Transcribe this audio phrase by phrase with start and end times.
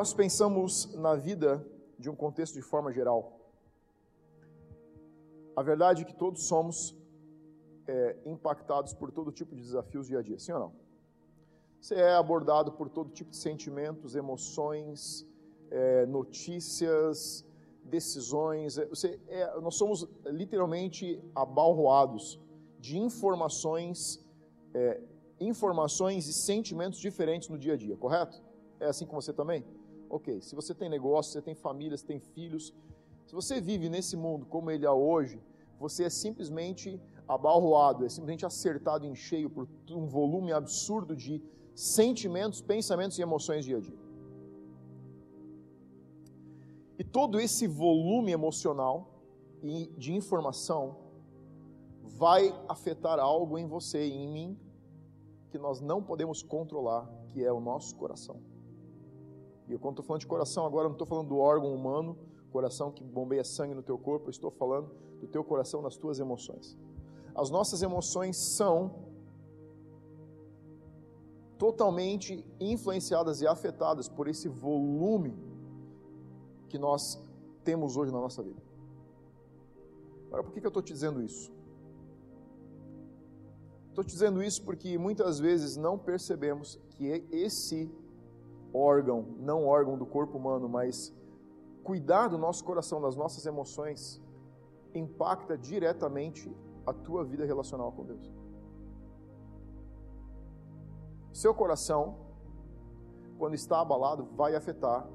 [0.00, 1.62] nós pensamos na vida
[1.98, 3.38] de um contexto de forma geral,
[5.54, 6.96] a verdade é que todos somos
[7.86, 10.72] é, impactados por todo tipo de desafios dia a dia, sim ou não?
[11.78, 15.26] Você é abordado por todo tipo de sentimentos, emoções,
[15.70, 17.44] é, notícias,
[17.84, 18.78] decisões.
[18.78, 22.40] É, você é, nós somos literalmente abalroados
[22.78, 24.18] de informações,
[24.72, 24.98] é,
[25.38, 28.42] informações e sentimentos diferentes no dia a dia, correto?
[28.80, 29.62] É assim com você também?
[30.10, 30.42] Ok.
[30.42, 32.74] Se você tem negócio, você tem família, você tem filhos,
[33.26, 35.40] se você vive nesse mundo como ele é hoje,
[35.78, 41.40] você é simplesmente abalroado, é simplesmente acertado em cheio por um volume absurdo de
[41.76, 44.00] sentimentos, pensamentos e emoções dia a dia.
[46.98, 49.22] E todo esse volume emocional
[49.62, 50.96] e de informação
[52.02, 54.58] vai afetar algo em você e em mim
[55.50, 58.49] que nós não podemos controlar, que é o nosso coração.
[59.70, 62.18] E eu, quando estou falando de coração agora, não estou falando do órgão humano,
[62.50, 64.90] coração que bombeia sangue no teu corpo, eu estou falando
[65.20, 66.76] do teu coração, das tuas emoções.
[67.32, 69.08] As nossas emoções são
[71.56, 75.38] totalmente influenciadas e afetadas por esse volume
[76.68, 77.22] que nós
[77.62, 78.60] temos hoje na nossa vida.
[80.26, 81.52] Agora, por que, eu estou te dizendo isso?
[83.90, 87.88] Estou te dizendo isso porque muitas vezes não percebemos que esse
[88.72, 91.14] órgão, não órgão do corpo humano, mas
[91.82, 94.22] cuidar do nosso coração, das nossas emoções,
[94.94, 96.54] impacta diretamente
[96.86, 98.32] a tua vida relacional com Deus.
[101.32, 102.16] Seu coração,
[103.38, 105.08] quando está abalado, vai afetar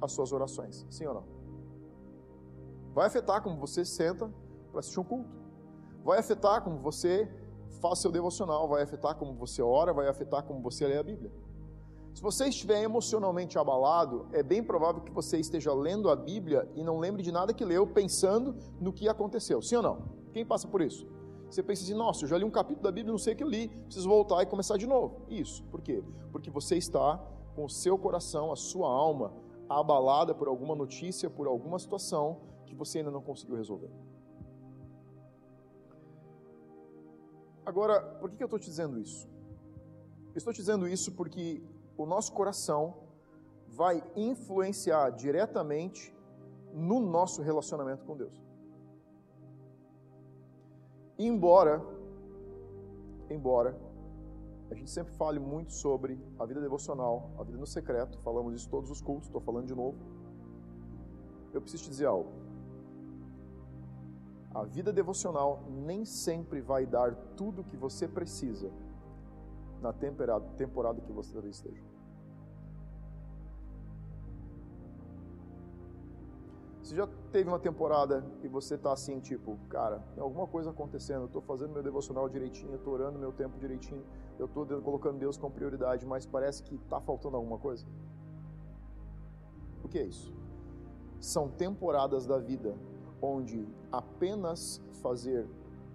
[0.00, 1.24] as suas orações, sim ou não?
[2.92, 4.30] Vai afetar como você senta
[4.70, 5.30] para assistir um culto.
[6.04, 7.28] Vai afetar como você
[7.80, 11.32] faz seu devocional, vai afetar como você ora, vai afetar como você lê a Bíblia.
[12.14, 16.84] Se você estiver emocionalmente abalado, é bem provável que você esteja lendo a Bíblia e
[16.84, 19.60] não lembre de nada que leu, pensando no que aconteceu.
[19.60, 20.02] Sim ou não?
[20.32, 21.08] Quem passa por isso?
[21.50, 23.42] Você pensa assim, nossa, eu já li um capítulo da Bíblia, não sei o que
[23.42, 25.22] eu li, preciso voltar e começar de novo.
[25.28, 25.64] Isso.
[25.64, 26.04] Por quê?
[26.30, 27.18] Porque você está
[27.56, 29.32] com o seu coração, a sua alma,
[29.68, 33.90] abalada por alguma notícia, por alguma situação que você ainda não conseguiu resolver.
[37.66, 39.28] Agora, por que eu estou te dizendo isso?
[40.32, 41.62] Eu estou te dizendo isso porque
[41.96, 42.94] o nosso coração
[43.68, 46.14] vai influenciar diretamente
[46.72, 48.42] no nosso relacionamento com Deus.
[51.18, 51.80] Embora,
[53.30, 53.78] embora
[54.70, 58.68] a gente sempre fale muito sobre a vida devocional, a vida no secreto, falamos isso
[58.68, 59.96] todos os cultos, estou falando de novo.
[61.52, 62.32] Eu preciso te dizer algo.
[64.52, 68.70] A vida devocional nem sempre vai dar tudo o que você precisa
[69.84, 71.84] na temporada, temporada que você talvez esteja.
[76.82, 81.22] Você já teve uma temporada e você está assim, tipo, cara, tem alguma coisa acontecendo,
[81.22, 84.02] eu estou fazendo meu devocional direitinho, eu estou orando meu tempo direitinho,
[84.38, 87.86] eu estou colocando Deus como prioridade, mas parece que está faltando alguma coisa?
[89.82, 90.32] O que é isso?
[91.20, 92.74] São temporadas da vida
[93.20, 95.46] onde apenas fazer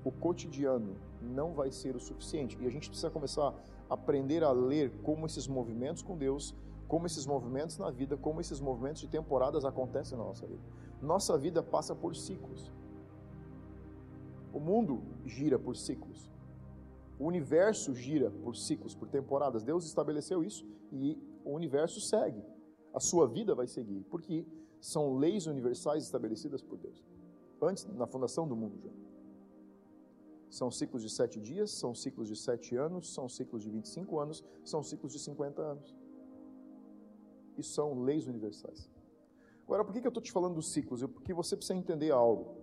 [0.03, 2.57] o cotidiano não vai ser o suficiente.
[2.61, 3.53] E a gente precisa começar
[3.89, 6.55] aprender a ler como esses movimentos com Deus,
[6.87, 10.61] como esses movimentos na vida, como esses movimentos de temporadas acontecem na nossa vida.
[11.01, 12.71] Nossa vida passa por ciclos.
[14.53, 16.29] O mundo gira por ciclos.
[17.19, 19.63] O universo gira por ciclos, por temporadas.
[19.63, 22.43] Deus estabeleceu isso e o universo segue.
[22.93, 24.45] A sua vida vai seguir, porque
[24.79, 27.05] são leis universais estabelecidas por Deus.
[27.61, 28.89] Antes, na fundação do mundo já.
[30.49, 34.43] São ciclos de sete dias, são ciclos de sete anos, são ciclos de 25 anos,
[34.63, 35.95] são ciclos de 50 anos.
[37.57, 38.89] Isso são leis universais.
[39.63, 41.03] Agora, por que eu estou te falando dos ciclos?
[41.05, 42.57] Porque você precisa entender algo.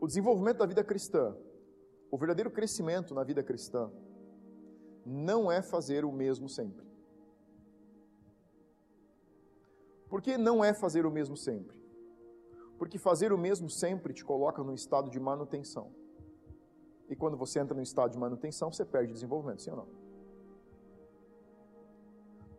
[0.00, 1.36] O desenvolvimento da vida cristã,
[2.10, 3.92] o verdadeiro crescimento na vida cristã,
[5.06, 6.84] não é fazer o mesmo sempre.
[10.08, 11.79] Por que não é fazer o mesmo sempre?
[12.80, 15.92] Porque fazer o mesmo sempre te coloca num estado de manutenção.
[17.10, 19.86] E quando você entra no estado de manutenção, você perde desenvolvimento, sim ou não?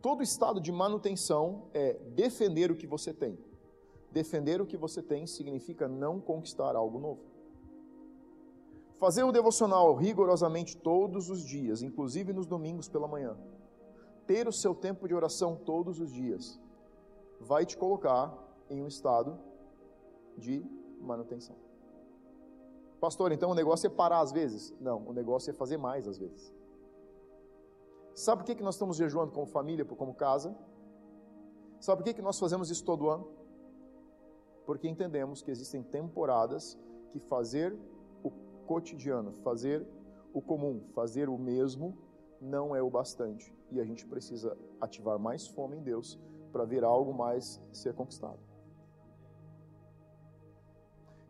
[0.00, 3.36] Todo estado de manutenção é defender o que você tem.
[4.12, 7.24] Defender o que você tem significa não conquistar algo novo.
[9.00, 13.36] Fazer o devocional rigorosamente todos os dias, inclusive nos domingos pela manhã.
[14.24, 16.60] Ter o seu tempo de oração todos os dias
[17.40, 18.32] vai te colocar
[18.70, 19.50] em um estado
[20.36, 20.64] de
[21.00, 21.56] manutenção.
[23.00, 24.72] Pastor, então o negócio é parar às vezes?
[24.80, 26.54] Não, o negócio é fazer mais às vezes.
[28.14, 30.54] Sabe por que, que nós estamos jejuando como família, como casa?
[31.80, 33.26] Sabe por que, que nós fazemos isso todo ano?
[34.64, 36.78] Porque entendemos que existem temporadas
[37.10, 37.76] que fazer
[38.22, 38.30] o
[38.66, 39.84] cotidiano, fazer
[40.32, 41.98] o comum, fazer o mesmo,
[42.40, 43.52] não é o bastante.
[43.70, 46.18] E a gente precisa ativar mais fome em Deus
[46.52, 48.38] para ver algo mais ser conquistado.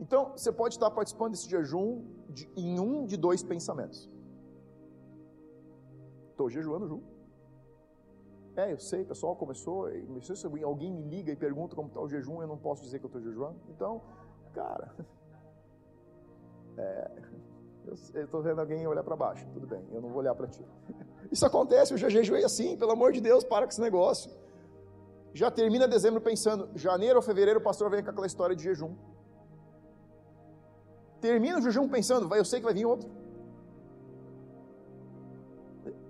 [0.03, 4.11] Então, você pode estar participando desse jejum de, em um de dois pensamentos.
[6.31, 7.07] Estou jejuando junto.
[8.57, 9.89] É, eu sei, pessoal começou,
[10.21, 13.05] se alguém me liga e pergunta como está o jejum, eu não posso dizer que
[13.05, 13.61] eu estou jejuando.
[13.69, 14.03] Então,
[14.53, 14.93] cara,
[16.77, 17.11] é,
[18.15, 20.67] eu estou vendo alguém olhar para baixo, tudo bem, eu não vou olhar para ti.
[21.31, 24.33] Isso acontece, eu já jejuei assim, pelo amor de Deus, para com esse negócio.
[25.33, 28.95] Já termina dezembro pensando, janeiro ou fevereiro o pastor vem com aquela história de jejum.
[31.23, 33.09] Termina o jejum pensando, vai, eu sei que vai vir outro.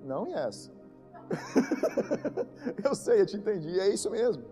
[0.02, 0.72] Não e essa.
[2.82, 4.42] eu sei, eu te entendi, é isso mesmo.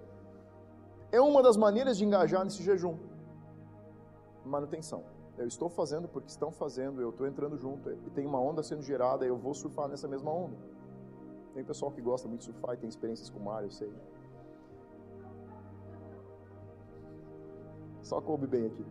[1.11, 2.97] É uma das maneiras de engajar nesse jejum.
[4.45, 5.03] Manutenção.
[5.39, 8.83] Eu estou fazendo porque estão fazendo, eu estou entrando junto, e tem uma onda sendo
[8.83, 10.57] gerada, eu vou surfar nessa mesma onda.
[11.55, 13.91] Tem pessoal que gosta muito de surfar e tem experiências com o mar, eu sei.
[18.03, 18.85] Só coube bem aqui.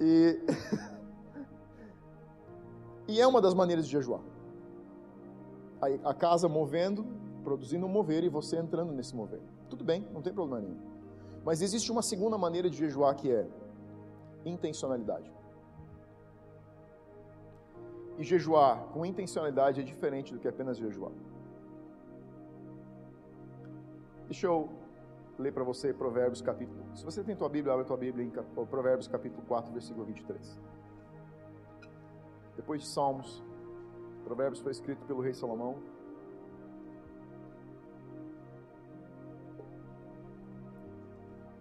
[0.00, 0.40] E,
[3.08, 4.20] e é uma das maneiras de jejuar.
[5.80, 7.06] A, a casa movendo,
[7.42, 9.40] produzindo um mover e você entrando nesse mover.
[9.68, 10.78] Tudo bem, não tem problema nenhum.
[11.44, 13.46] Mas existe uma segunda maneira de jejuar que é
[14.44, 15.30] intencionalidade.
[18.18, 21.12] E jejuar com intencionalidade é diferente do que apenas jejuar.
[24.26, 24.68] Deixa eu
[25.38, 26.84] ler para você Provérbios capítulo.
[26.96, 28.30] Se você tem tua Bíblia, abre tua Bíblia em
[28.66, 30.58] Provérbios capítulo 4, versículo 23.
[32.56, 33.42] Depois de Salmos,
[34.24, 35.80] Provérbios foi escrito pelo rei Salomão.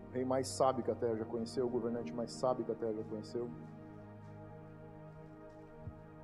[0.09, 2.75] O rei mais sábio que a terra já conheceu, o governante mais sábio que a
[2.75, 3.47] terra já conheceu.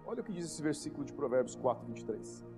[0.06, 2.53] Olha o que diz esse versículo de Provérbios 4, 23.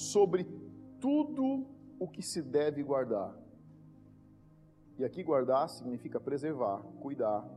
[0.00, 0.46] Sobre
[0.98, 1.66] tudo
[1.98, 3.36] o que se deve guardar.
[4.98, 7.48] E aqui guardar significa preservar, cuidar.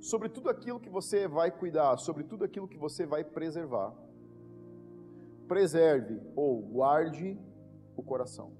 [0.00, 3.92] Sobre tudo aquilo que você vai cuidar, sobre tudo aquilo que você vai preservar.
[5.48, 7.38] Preserve ou guarde
[7.96, 8.52] o coração,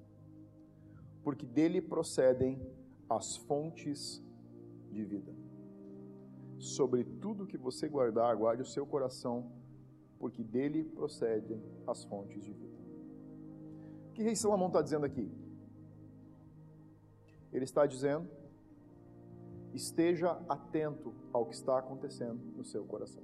[1.23, 2.61] porque dele procedem
[3.09, 4.23] as fontes
[4.91, 5.33] de vida.
[6.59, 9.51] Sobre tudo que você guardar, guarde o seu coração,
[10.19, 12.77] porque dele procedem as fontes de vida.
[14.11, 15.31] O que rei Salomão está dizendo aqui?
[17.53, 18.29] Ele está dizendo:
[19.73, 23.23] esteja atento ao que está acontecendo no seu coração.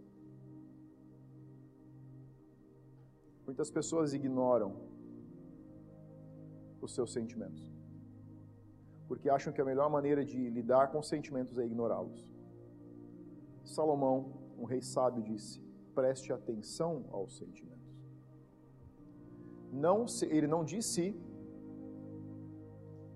[3.47, 4.77] Muitas pessoas ignoram
[6.81, 7.73] os seus sentimentos,
[9.09, 12.33] porque acham que a melhor maneira de lidar com os sentimentos é ignorá-los.
[13.65, 15.62] Salomão, um rei sábio, disse:
[15.95, 17.81] preste atenção aos sentimentos.
[19.73, 21.17] Não, ele não disse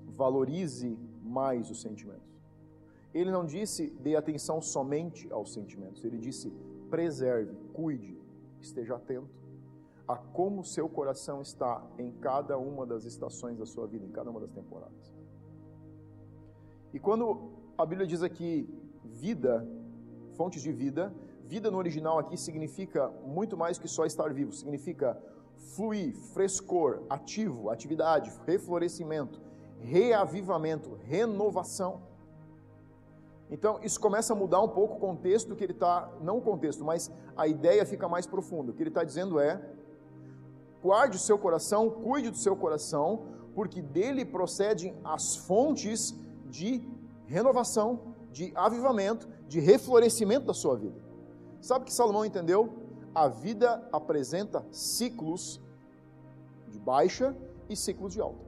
[0.06, 2.24] valorize mais os sentimentos.
[3.12, 6.04] Ele não disse dê atenção somente aos sentimentos.
[6.04, 6.52] Ele disse
[6.88, 8.18] preserve, cuide,
[8.60, 9.46] esteja atento
[10.06, 14.30] a como seu coração está em cada uma das estações da sua vida, em cada
[14.30, 15.12] uma das temporadas.
[16.94, 18.68] E quando a Bíblia diz aqui
[19.04, 19.66] vida,
[20.34, 21.12] fontes de vida,
[21.46, 25.16] Vida no original aqui significa muito mais que só estar vivo, significa
[25.76, 29.40] fluir, frescor, ativo, atividade, reflorescimento,
[29.80, 32.02] reavivamento, renovação.
[33.48, 36.84] Então, isso começa a mudar um pouco o contexto que ele está, não o contexto,
[36.84, 38.72] mas a ideia fica mais profunda.
[38.72, 39.62] O que ele está dizendo é:
[40.82, 46.12] guarde o seu coração, cuide do seu coração, porque dele procedem as fontes
[46.46, 46.82] de
[47.24, 51.05] renovação, de avivamento, de reflorescimento da sua vida.
[51.66, 52.72] Sabe que Salomão entendeu?
[53.12, 55.60] A vida apresenta ciclos
[56.68, 57.36] de baixa
[57.68, 58.46] e ciclos de alta.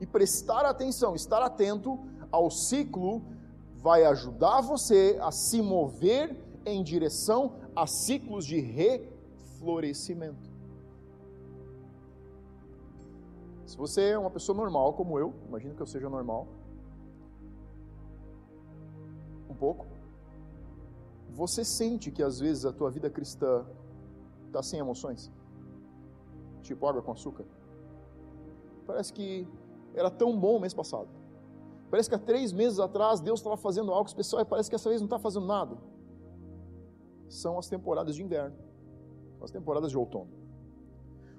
[0.00, 1.98] E prestar atenção, estar atento
[2.30, 3.24] ao ciclo,
[3.74, 10.48] vai ajudar você a se mover em direção a ciclos de reflorescimento.
[13.66, 16.46] Se você é uma pessoa normal como eu, imagino que eu seja normal,
[19.50, 19.97] um pouco,
[21.38, 23.64] você sente que às vezes a tua vida cristã
[24.46, 25.30] está sem emoções?
[26.62, 27.44] Tipo água com açúcar?
[28.84, 29.46] Parece que
[29.94, 31.08] era tão bom o mês passado.
[31.88, 34.88] Parece que há três meses atrás Deus estava fazendo algo especial e parece que essa
[34.88, 35.78] vez não está fazendo nada.
[37.28, 38.56] São as temporadas de inverno,
[39.40, 40.32] as temporadas de outono.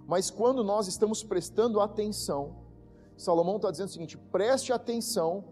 [0.07, 2.55] Mas quando nós estamos prestando atenção,
[3.17, 5.43] Salomão está dizendo o seguinte: preste atenção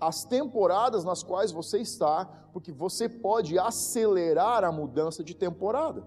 [0.00, 6.04] às temporadas nas quais você está, porque você pode acelerar a mudança de temporada.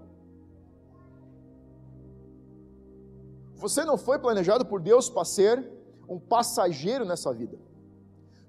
[3.56, 5.72] Você não foi planejado por Deus para ser
[6.10, 7.58] um passageiro nessa vida,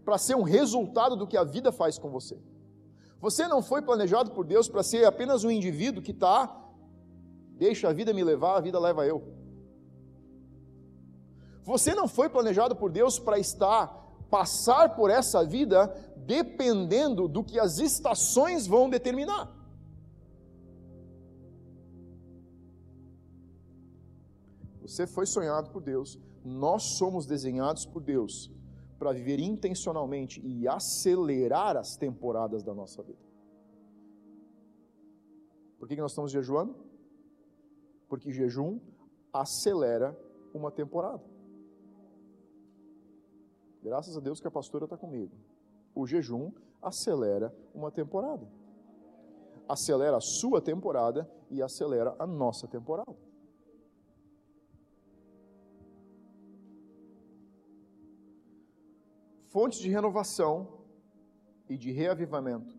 [0.04, 2.36] para ser um resultado do que a vida faz com você.
[3.20, 6.60] Você não foi planejado por Deus para ser apenas um indivíduo que está,
[7.52, 9.22] deixa a vida me levar, a vida leva eu.
[11.62, 14.03] Você não foi planejado por Deus para estar,
[14.34, 15.86] passar por essa vida
[16.26, 19.44] dependendo do que as estações vão determinar.
[24.82, 28.50] Você foi sonhado por Deus, nós somos desenhados por Deus
[28.98, 33.24] para viver intencionalmente e acelerar as temporadas da nossa vida.
[35.78, 36.74] Por que nós estamos jejuando?
[38.08, 38.80] Porque jejum
[39.32, 40.18] acelera
[40.52, 41.33] uma temporada.
[43.84, 45.36] Graças a Deus que a pastora está comigo.
[45.94, 46.50] O jejum
[46.80, 48.50] acelera uma temporada.
[49.68, 53.14] Acelera a sua temporada e acelera a nossa temporada.
[59.48, 60.80] Fontes de renovação
[61.68, 62.74] e de reavivamento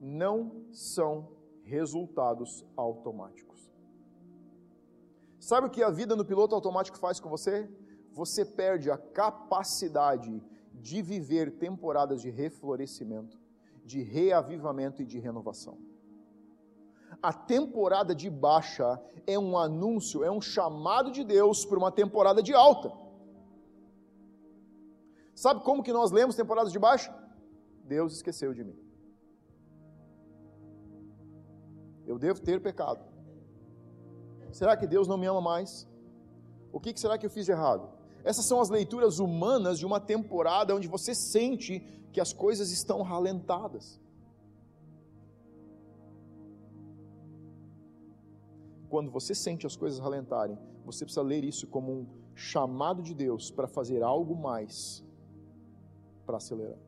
[0.00, 3.70] não são resultados automáticos.
[5.38, 7.68] Sabe o que a vida no piloto automático faz com você?
[8.12, 10.42] Você perde a capacidade
[10.74, 13.38] de viver temporadas de reflorescimento,
[13.84, 15.78] de reavivamento e de renovação.
[17.22, 22.42] A temporada de baixa é um anúncio, é um chamado de Deus para uma temporada
[22.42, 22.92] de alta.
[25.34, 27.14] Sabe como que nós lemos temporadas de baixa?
[27.84, 28.78] Deus esqueceu de mim.
[32.06, 33.04] Eu devo ter pecado.
[34.52, 35.88] Será que Deus não me ama mais?
[36.72, 37.99] O que será que eu fiz de errado?
[38.24, 41.80] Essas são as leituras humanas de uma temporada onde você sente
[42.12, 44.00] que as coisas estão ralentadas.
[48.88, 53.50] Quando você sente as coisas ralentarem, você precisa ler isso como um chamado de Deus
[53.50, 55.04] para fazer algo mais
[56.26, 56.78] para acelerar.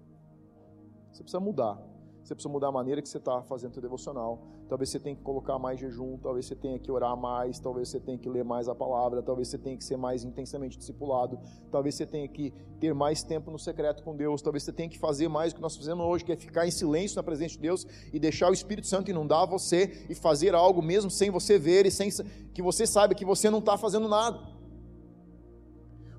[1.13, 1.92] Você precisa mudar.
[2.23, 4.41] Você precisa mudar a maneira que você está fazendo o seu devocional.
[4.69, 7.99] Talvez você tenha que colocar mais jejum, talvez você tenha que orar mais, talvez você
[7.99, 11.39] tenha que ler mais a palavra, talvez você tenha que ser mais intensamente discipulado,
[11.71, 14.99] talvez você tenha que ter mais tempo no secreto com Deus, talvez você tenha que
[14.99, 17.61] fazer mais o que nós fazemos hoje, que é ficar em silêncio na presença de
[17.61, 21.87] Deus e deixar o Espírito Santo inundar você e fazer algo mesmo sem você ver
[21.87, 22.09] e sem
[22.55, 24.52] que você saiba que você não está fazendo nada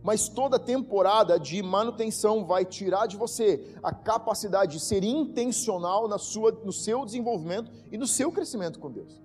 [0.04, 6.18] mas toda temporada de manutenção vai tirar de você a capacidade de ser intencional na
[6.18, 9.24] sua, no seu desenvolvimento e no seu crescimento com Deus.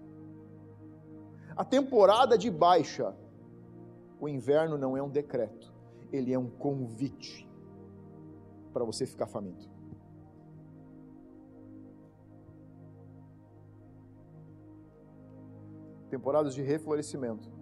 [1.56, 3.12] A temporada de baixa,
[4.20, 5.74] o inverno não é um decreto,
[6.12, 7.48] ele é um convite
[8.72, 9.68] para você ficar faminto.
[16.08, 17.57] Temporadas de reflorescimento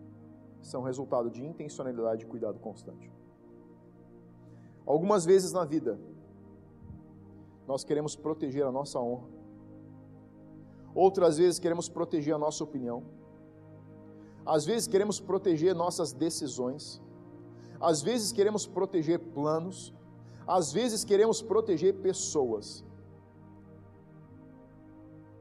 [0.67, 3.11] são resultado de intencionalidade e cuidado constante.
[4.85, 5.99] Algumas vezes na vida,
[7.69, 9.29] nós queremos proteger a nossa honra.
[10.95, 13.05] Outras vezes queremos proteger a nossa opinião.
[14.45, 17.01] Às vezes queremos proteger nossas decisões.
[17.81, 19.95] Às vezes queremos proteger planos.
[20.47, 22.85] Às vezes queremos proteger pessoas.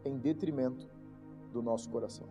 [0.04, 0.88] Em detrimento
[1.52, 2.28] do nosso coração.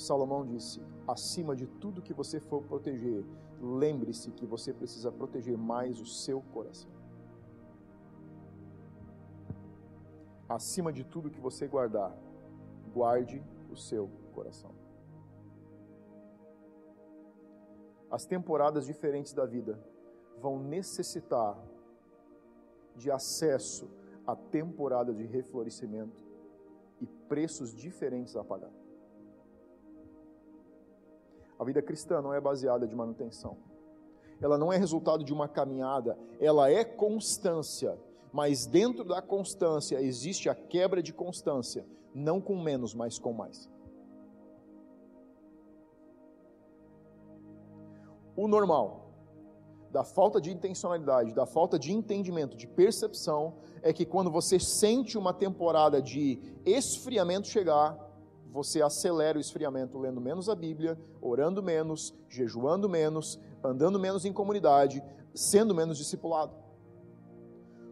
[0.00, 3.24] Salomão disse: acima de tudo que você for proteger,
[3.60, 6.90] lembre-se que você precisa proteger mais o seu coração.
[10.48, 12.16] Acima de tudo que você guardar,
[12.92, 14.74] guarde o seu coração.
[18.10, 19.78] As temporadas diferentes da vida
[20.38, 21.56] vão necessitar
[22.96, 23.88] de acesso
[24.26, 26.24] a temporada de reflorescimento
[27.00, 28.79] e preços diferentes a pagar.
[31.60, 33.58] A vida cristã não é baseada de manutenção.
[34.40, 37.98] Ela não é resultado de uma caminhada, ela é constância.
[38.32, 43.68] Mas dentro da constância existe a quebra de constância, não com menos, mas com mais.
[48.34, 49.10] O normal
[49.90, 55.18] da falta de intencionalidade, da falta de entendimento, de percepção, é que quando você sente
[55.18, 57.98] uma temporada de esfriamento chegar,
[58.50, 64.32] você acelera o esfriamento lendo menos a Bíblia, orando menos, jejuando menos, andando menos em
[64.32, 65.02] comunidade,
[65.34, 66.52] sendo menos discipulado.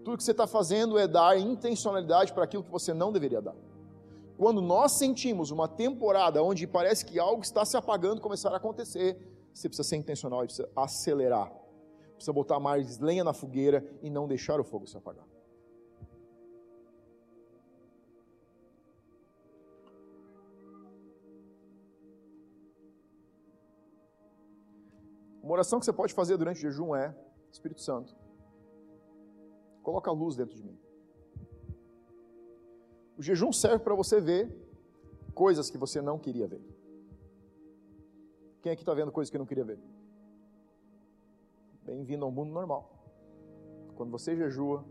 [0.04, 3.54] tudo que você está fazendo é dar intencionalidade para aquilo que você não deveria dar.
[4.38, 9.18] Quando nós sentimos uma temporada onde parece que algo está se apagando, começar a acontecer,
[9.52, 11.52] você precisa ser intencional e precisa acelerar.
[12.14, 15.24] Precisa botar mais lenha na fogueira e não deixar o fogo se apagar.
[25.48, 27.16] Uma oração que você pode fazer durante o jejum é:
[27.50, 28.14] Espírito Santo,
[29.82, 30.78] coloca a luz dentro de mim.
[33.16, 34.54] O jejum serve para você ver
[35.34, 36.60] coisas que você não queria ver.
[38.60, 39.78] Quem aqui está vendo coisas que não queria ver?
[41.82, 42.92] Bem-vindo ao mundo normal.
[43.96, 44.84] Quando você jejua,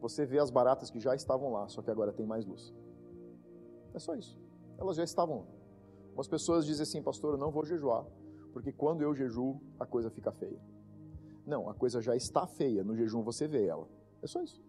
[0.00, 2.72] você vê as baratas que já estavam lá, só que agora tem mais luz.
[3.92, 4.38] É só isso.
[4.78, 5.46] Elas já estavam lá.
[6.10, 8.06] Algumas pessoas dizem assim, pastor, eu não vou jejuar,
[8.52, 10.60] porque quando eu jejuo, a coisa fica feia.
[11.46, 13.88] Não, a coisa já está feia, no jejum você vê ela.
[14.22, 14.62] É só isso.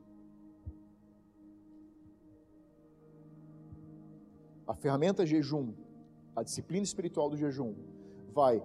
[4.67, 5.73] A ferramenta jejum,
[6.35, 7.75] a disciplina espiritual do jejum,
[8.33, 8.63] vai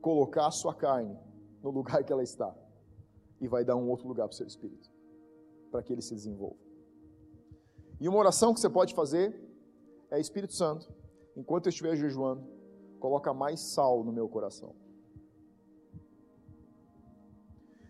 [0.00, 1.16] colocar a sua carne
[1.62, 2.54] no lugar que ela está
[3.40, 4.90] e vai dar um outro lugar para o seu espírito,
[5.70, 6.58] para que ele se desenvolva.
[8.00, 9.34] E uma oração que você pode fazer
[10.10, 10.92] é Espírito Santo,
[11.36, 12.57] enquanto eu estiver jejuando,
[12.98, 14.74] coloca mais sal no meu coração.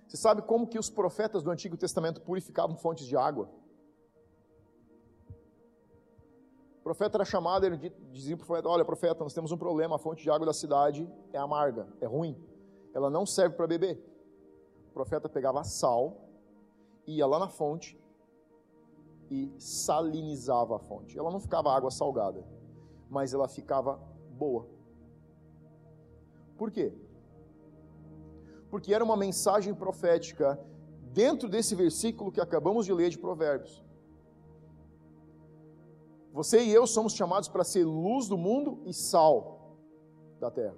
[0.06, 3.50] Você sabe como que os profetas do Antigo Testamento purificavam fontes de água?
[6.80, 9.96] O profeta era chamado, ele dizia para o profeta: Olha, profeta, nós temos um problema,
[9.96, 12.42] a fonte de água da cidade é amarga, é ruim,
[12.94, 14.02] ela não serve para beber.
[14.88, 16.16] O profeta pegava sal,
[17.06, 18.00] ia lá na fonte
[19.30, 21.18] e salinizava a fonte.
[21.18, 22.42] Ela não ficava água salgada,
[23.10, 23.96] mas ela ficava
[24.30, 24.77] boa.
[26.58, 26.92] Por quê?
[28.68, 30.60] Porque era uma mensagem profética
[31.12, 33.82] dentro desse versículo que acabamos de ler de Provérbios.
[36.32, 39.76] Você e eu somos chamados para ser luz do mundo e sal
[40.38, 40.76] da terra.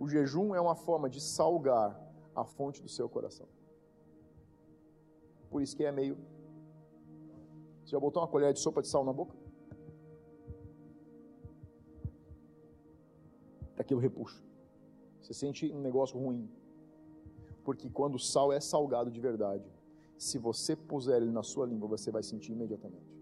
[0.00, 1.98] O jejum é uma forma de salgar
[2.34, 3.46] a fonte do seu coração.
[5.50, 6.18] Por isso que é meio.
[7.84, 9.43] Você já botou uma colher de sopa de sal na boca?
[13.84, 14.42] Aquilo repuxa.
[15.20, 16.48] Você sente um negócio ruim.
[17.62, 19.64] Porque quando o sal é salgado de verdade,
[20.18, 23.14] se você puser ele na sua língua, você vai sentir imediatamente.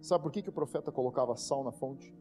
[0.00, 2.14] Sabe por que, que o profeta colocava sal na fonte?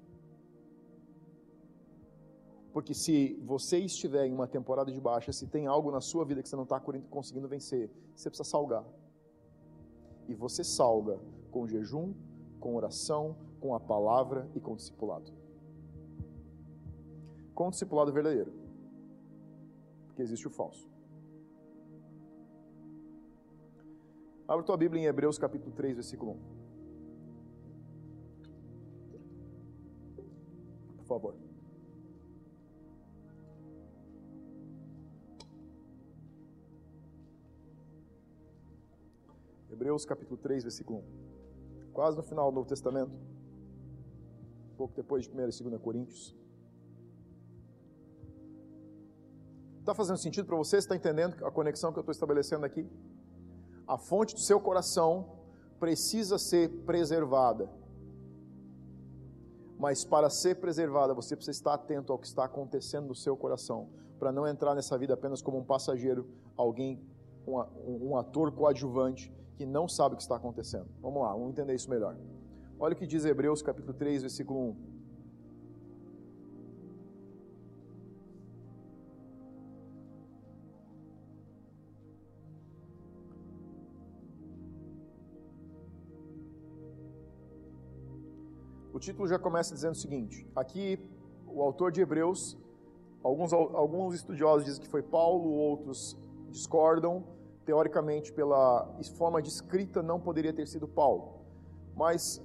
[2.74, 6.42] Porque se você estiver em uma temporada de baixa, se tem algo na sua vida
[6.42, 8.86] que você não está conseguindo vencer, você precisa salgar.
[10.28, 11.20] E você salga
[11.52, 12.14] com jejum,
[12.60, 15.41] com oração, com a palavra e com discipulado
[17.54, 18.52] com o discipulado verdadeiro.
[20.08, 20.90] Porque existe o falso.
[24.48, 26.38] Abra tua Bíblia em Hebreus capítulo 3, versículo 1.
[30.98, 31.36] Por favor.
[39.70, 41.04] Hebreus capítulo 3, versículo 1.
[41.94, 43.12] Quase no final do Novo Testamento.
[44.78, 46.41] Pouco depois de 1 e 2 Coríntios.
[49.82, 50.78] Está fazendo sentido para você?
[50.78, 52.88] Está entendendo a conexão que eu estou estabelecendo aqui?
[53.88, 55.40] A fonte do seu coração
[55.80, 57.68] precisa ser preservada.
[59.80, 63.90] Mas para ser preservada, você precisa estar atento ao que está acontecendo no seu coração,
[64.20, 67.04] para não entrar nessa vida apenas como um passageiro, alguém,
[67.48, 70.86] um, um ator coadjuvante que não sabe o que está acontecendo.
[71.02, 72.16] Vamos lá, vamos entender isso melhor.
[72.80, 74.91] Olha o que diz Hebreus capítulo 3, versículo 1.
[89.02, 91.00] Título já começa dizendo o seguinte: aqui
[91.48, 92.58] o autor de Hebreus,
[93.24, 96.18] alguns, alguns estudiosos dizem que foi Paulo, outros
[96.50, 97.24] discordam.
[97.66, 101.42] Teoricamente, pela forma de escrita, não poderia ter sido Paulo.
[101.96, 102.44] Mas,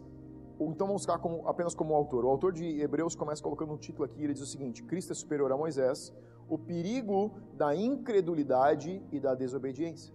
[0.61, 2.25] então vamos ficar como, apenas como autor.
[2.27, 5.15] O autor de Hebreus começa colocando um título aqui, ele diz o seguinte: Cristo é
[5.15, 6.13] superior a Moisés,
[6.49, 10.15] o perigo da incredulidade e da desobediência.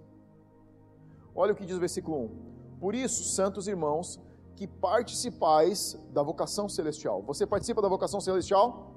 [1.34, 2.52] Olha o que diz o versículo 1.
[2.80, 4.20] Por isso, santos irmãos,
[4.62, 7.24] que participais da vocação celestial.
[7.24, 8.92] Você participa da vocação celestial?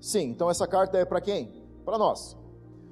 [0.00, 0.30] Sim.
[0.30, 1.66] Então essa carta é para quem?
[1.84, 2.36] Para nós.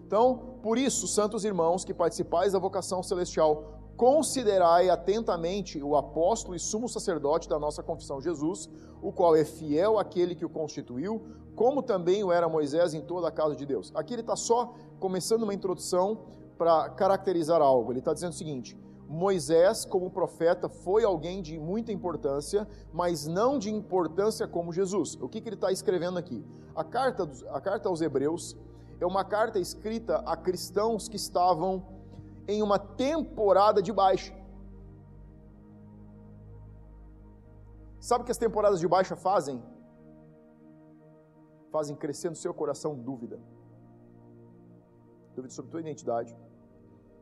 [0.05, 6.59] Então, por isso, santos irmãos que participais da vocação celestial, considerai atentamente o apóstolo e
[6.59, 8.69] sumo sacerdote da nossa confissão, Jesus,
[9.01, 11.23] o qual é fiel àquele que o constituiu,
[11.55, 13.93] como também o era Moisés em toda a casa de Deus.
[13.95, 16.19] Aqui ele está só começando uma introdução
[16.59, 17.93] para caracterizar algo.
[17.93, 18.77] Ele está dizendo o seguinte:
[19.13, 25.19] Moisés, como profeta, foi alguém de muita importância, mas não de importância como Jesus.
[25.21, 26.43] O que, que ele está escrevendo aqui?
[26.75, 28.57] A carta, a carta aos Hebreus
[28.99, 31.87] é uma carta escrita a cristãos que estavam
[32.49, 34.35] em uma temporada de baixa.
[38.01, 39.63] Sabe o que as temporadas de baixa fazem?
[41.71, 43.39] Fazem crescer no seu coração dúvida.
[45.37, 46.35] Dúvida sobre tua identidade,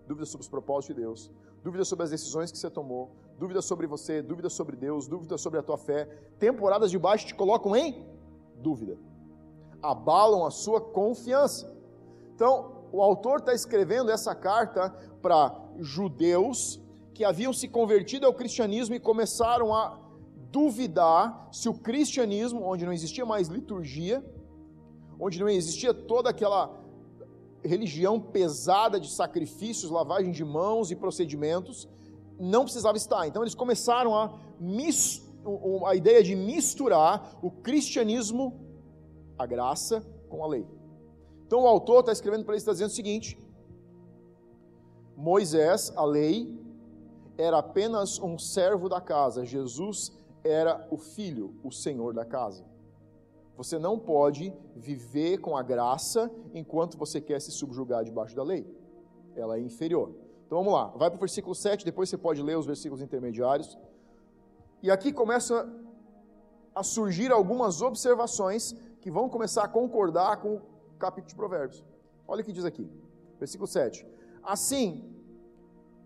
[0.06, 1.30] dúvida sobre os propósitos de Deus,
[1.62, 5.58] dúvida sobre as decisões que você tomou, dúvida sobre você, dúvida sobre Deus, dúvida sobre
[5.58, 6.06] a tua fé.
[6.38, 8.04] Temporadas de baixo te colocam em
[8.56, 8.98] dúvida,
[9.82, 11.74] abalam a sua confiança.
[12.34, 14.90] Então, o autor está escrevendo essa carta
[15.22, 16.80] para judeus
[17.14, 19.98] que haviam se convertido ao cristianismo e começaram a
[20.50, 24.24] duvidar se o cristianismo, onde não existia mais liturgia,
[25.18, 26.79] onde não existia toda aquela
[27.64, 31.88] religião pesada de sacrifícios, lavagem de mãos e procedimentos,
[32.38, 33.26] não precisava estar.
[33.26, 34.38] Então eles começaram a,
[35.86, 38.58] a ideia de misturar o cristianismo,
[39.38, 40.66] a graça, com a lei.
[41.46, 43.38] Então o autor está escrevendo para eles, está dizendo o seguinte:
[45.16, 46.58] Moisés, a lei,
[47.36, 52.64] era apenas um servo da casa, Jesus era o filho, o senhor da casa.
[53.60, 58.66] Você não pode viver com a graça enquanto você quer se subjugar debaixo da lei.
[59.36, 60.14] Ela é inferior.
[60.46, 63.76] Então vamos lá, vai para o versículo 7, depois você pode ler os versículos intermediários.
[64.82, 65.70] E aqui começa
[66.74, 70.62] a surgir algumas observações que vão começar a concordar com o
[70.98, 71.84] capítulo de Provérbios.
[72.26, 72.90] Olha o que diz aqui,
[73.38, 74.06] versículo 7.
[74.42, 75.04] Assim,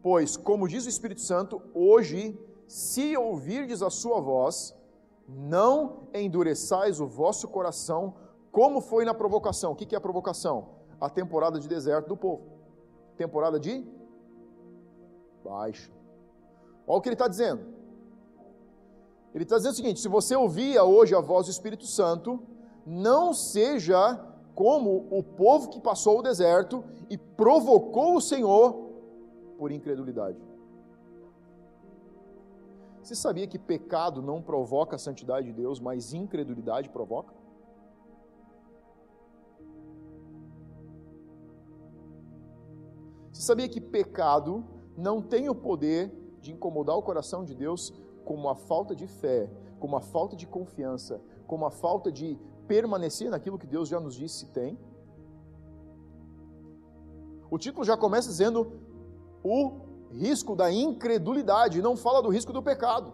[0.03, 2.37] pois, como diz o Espírito Santo, hoje,
[2.67, 4.75] se ouvirdes a sua voz,
[5.29, 8.15] não endureçais o vosso coração,
[8.53, 9.73] como foi na provocação.
[9.73, 10.69] O que é a provocação?
[11.01, 12.43] A temporada de deserto do povo.
[13.17, 13.85] Temporada de
[15.43, 15.91] baixa.
[16.87, 17.63] Olha o que ele está dizendo.
[19.35, 22.41] Ele está dizendo o seguinte: se você ouvia hoje a voz do Espírito Santo,
[22.87, 24.21] não seja
[24.55, 28.91] como o povo que passou o deserto e provocou o Senhor
[29.59, 30.39] por incredulidade.
[33.05, 37.35] Você sabia que pecado não provoca a santidade de Deus, mas incredulidade provoca?
[43.31, 44.65] Você sabia que pecado
[44.97, 47.93] não tem o poder de incomodar o coração de Deus
[48.25, 53.29] como a falta de fé, como a falta de confiança, como a falta de permanecer
[53.29, 54.79] naquilo que Deus já nos disse tem?
[57.51, 58.81] O título já começa dizendo
[59.43, 59.84] o
[60.15, 63.13] risco da incredulidade, não fala do risco do pecado.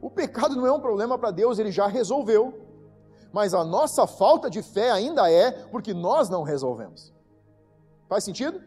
[0.00, 2.62] O pecado não é um problema para Deus, ele já resolveu.
[3.32, 7.12] Mas a nossa falta de fé ainda é porque nós não resolvemos.
[8.08, 8.62] Faz sentido?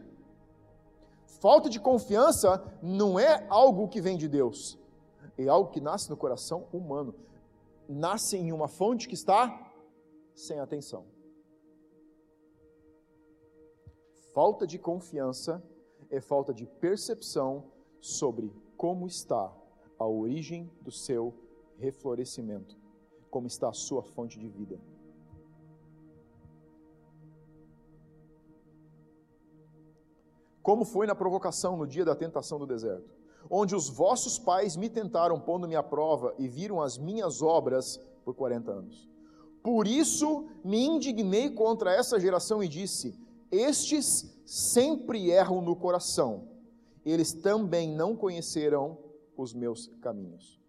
[1.40, 4.78] Falta de confiança não é algo que vem de Deus,
[5.38, 7.14] é algo que nasce no coração humano.
[7.88, 9.72] Nasce em uma fonte que está
[10.34, 11.04] sem atenção.
[14.34, 15.62] Falta de confiança
[16.10, 17.64] é falta de percepção
[18.00, 19.54] sobre como está
[19.98, 21.34] a origem do seu
[21.78, 22.76] reflorescimento,
[23.30, 24.80] como está a sua fonte de vida.
[30.62, 33.10] Como foi na provocação no dia da tentação do deserto,
[33.48, 38.34] onde os vossos pais me tentaram pondo-me à prova e viram as minhas obras por
[38.34, 39.08] 40 anos.
[39.62, 43.18] Por isso me indignei contra essa geração e disse:
[43.50, 46.48] Estes sempre erram no coração,
[47.06, 48.98] eles também não conhecerão
[49.36, 50.60] os meus caminhos.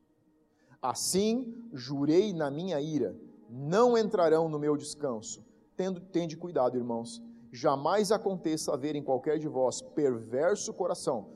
[0.79, 3.15] Assim jurei na minha ira,
[3.49, 5.43] não entrarão no meu descanso.
[5.75, 11.29] Tendo, tende cuidado, irmãos, jamais aconteça haver em qualquer de vós perverso coração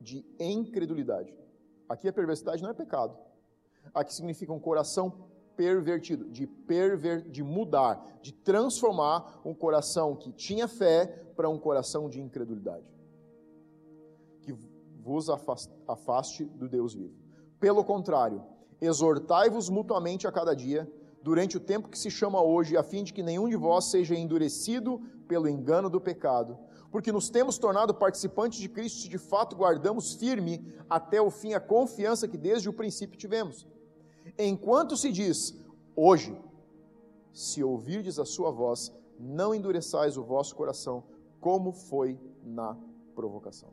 [0.00, 1.32] de incredulidade.
[1.88, 3.16] Aqui a perversidade não é pecado.
[3.94, 10.68] Aqui significa um coração pervertido, de perver, de mudar, de transformar um coração que tinha
[10.68, 12.86] fé para um coração de incredulidade.
[14.42, 14.52] Que
[15.00, 15.28] vos
[15.86, 17.14] afaste do Deus vivo.
[17.58, 18.42] Pelo contrário,
[18.80, 20.90] exortai-vos mutuamente a cada dia,
[21.22, 24.14] durante o tempo que se chama hoje, a fim de que nenhum de vós seja
[24.14, 26.58] endurecido pelo engano do pecado,
[26.90, 31.54] porque nos temos tornado participantes de Cristo se de fato guardamos firme até o fim
[31.54, 33.66] a confiança que desde o princípio tivemos.
[34.38, 35.58] Enquanto se diz,
[35.94, 36.36] hoje,
[37.32, 41.04] se ouvirdes a sua voz, não endureçais o vosso coração,
[41.40, 42.76] como foi na
[43.14, 43.70] provocação.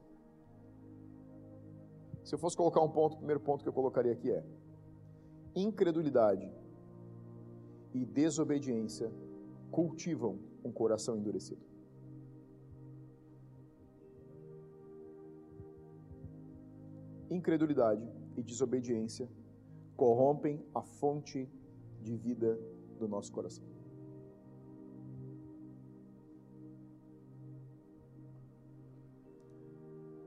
[2.24, 4.44] Se eu fosse colocar um ponto, o primeiro ponto que eu colocaria aqui é:
[5.56, 6.52] incredulidade
[7.94, 9.12] e desobediência
[9.72, 11.62] cultivam um coração endurecido.
[17.30, 19.30] Incredulidade e desobediência
[20.00, 21.40] corrompem a fonte
[22.02, 22.58] de vida
[22.98, 23.66] do nosso coração.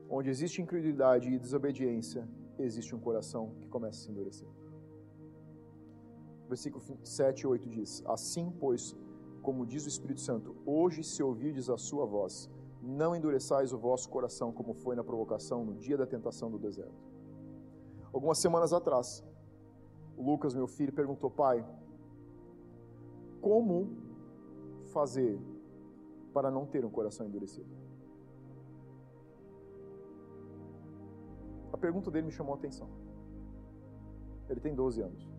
[0.07, 2.21] Onde existe incredulidade e desobediência,
[2.59, 4.47] existe um coração que começa a se endurecer.
[6.47, 8.95] Versículo 7 e 8 diz: Assim, pois,
[9.41, 12.47] como diz o Espírito Santo, hoje se ouvirdes a sua voz,
[12.79, 17.03] não endureçais o vosso coração como foi na provocação no dia da tentação do deserto.
[18.13, 19.23] Algumas semanas atrás,
[20.17, 21.65] Lucas, meu filho, perguntou: Pai,
[23.41, 23.97] como
[24.93, 25.39] fazer
[26.33, 27.69] para não ter um coração endurecido?
[31.71, 32.87] A pergunta dele me chamou a atenção.
[34.49, 35.29] Ele tem 12 anos.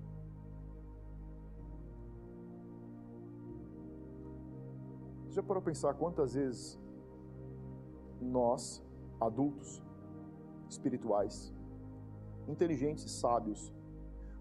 [5.24, 6.78] Você já parou para pensar quantas vezes
[8.20, 8.80] nós,
[9.20, 9.82] adultos,
[10.68, 11.52] espirituais,
[12.46, 13.73] inteligentes e sábios,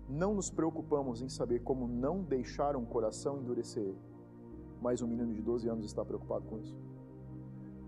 [0.08, 3.94] não nos preocupamos em saber como não deixar um coração endurecer,
[4.82, 6.78] mas um menino de 12 anos está preocupado com isso.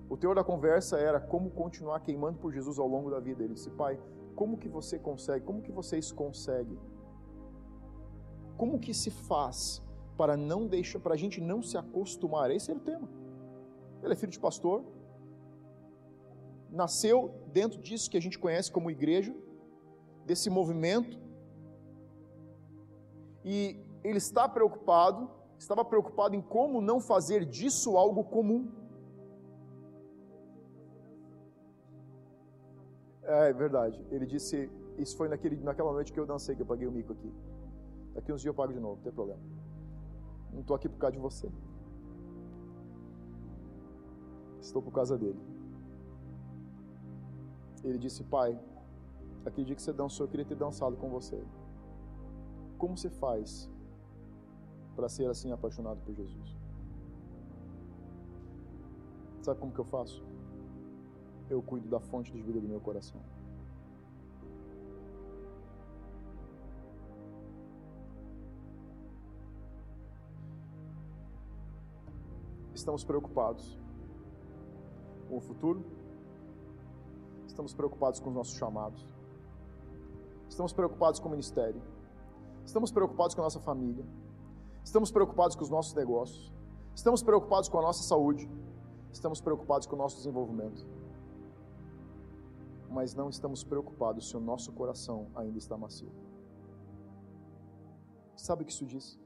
[0.09, 3.43] O teor da conversa era como continuar queimando por Jesus ao longo da vida.
[3.43, 3.99] Ele disse: Pai,
[4.35, 5.45] como que você consegue?
[5.45, 6.77] Como que vocês conseguem?
[8.57, 9.83] Como que se faz
[10.15, 12.51] para não deixar, para a gente não se acostumar?
[12.51, 13.09] Esse era o tema.
[14.01, 14.85] Ele é filho de pastor,
[16.69, 19.35] nasceu dentro disso que a gente conhece como igreja,
[20.25, 21.17] desse movimento,
[23.45, 28.71] e ele está preocupado, estava preocupado em como não fazer disso algo comum.
[33.21, 34.03] É, é verdade.
[34.09, 37.13] Ele disse, isso foi naquele, naquela noite que eu dancei, que eu paguei o mico
[37.13, 37.31] aqui.
[38.15, 39.41] Daqui uns dias eu pago de novo, não tem problema.
[40.51, 41.51] Não estou aqui por causa de você.
[44.59, 45.39] Estou por causa dele.
[47.83, 48.59] Ele disse, pai,
[49.45, 51.39] aquele dia que você dançou, eu queria ter dançado com você.
[52.77, 53.69] Como você faz
[54.95, 56.55] para ser assim apaixonado por Jesus?
[59.41, 60.23] Sabe como que eu faço?
[61.49, 63.21] eu cuido da fonte de vida do meu coração.
[72.73, 73.79] Estamos preocupados
[75.29, 75.83] com o futuro,
[77.47, 79.07] estamos preocupados com os nossos chamados,
[80.49, 81.81] estamos preocupados com o ministério,
[82.65, 84.05] estamos preocupados com a nossa família,
[84.83, 86.51] estamos preocupados com os nossos negócios,
[86.93, 88.49] estamos preocupados com a nossa saúde,
[89.11, 90.85] estamos preocupados com o nosso desenvolvimento
[92.95, 96.09] mas não estamos preocupados se o nosso coração ainda está macio.
[98.37, 99.19] Sabe o que isso diz?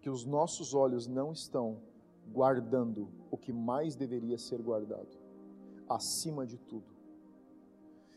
[0.00, 1.82] Que os nossos olhos não estão
[2.28, 5.18] guardando o que mais deveria ser guardado,
[5.88, 6.86] acima de tudo.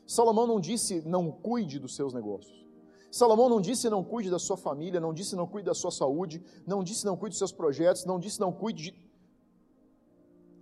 [0.05, 2.68] Salomão não disse não cuide dos seus negócios.
[3.11, 6.43] Salomão não disse não cuide da sua família, não disse não cuide da sua saúde,
[6.65, 9.09] não disse não cuide dos seus projetos, não disse não cuide de.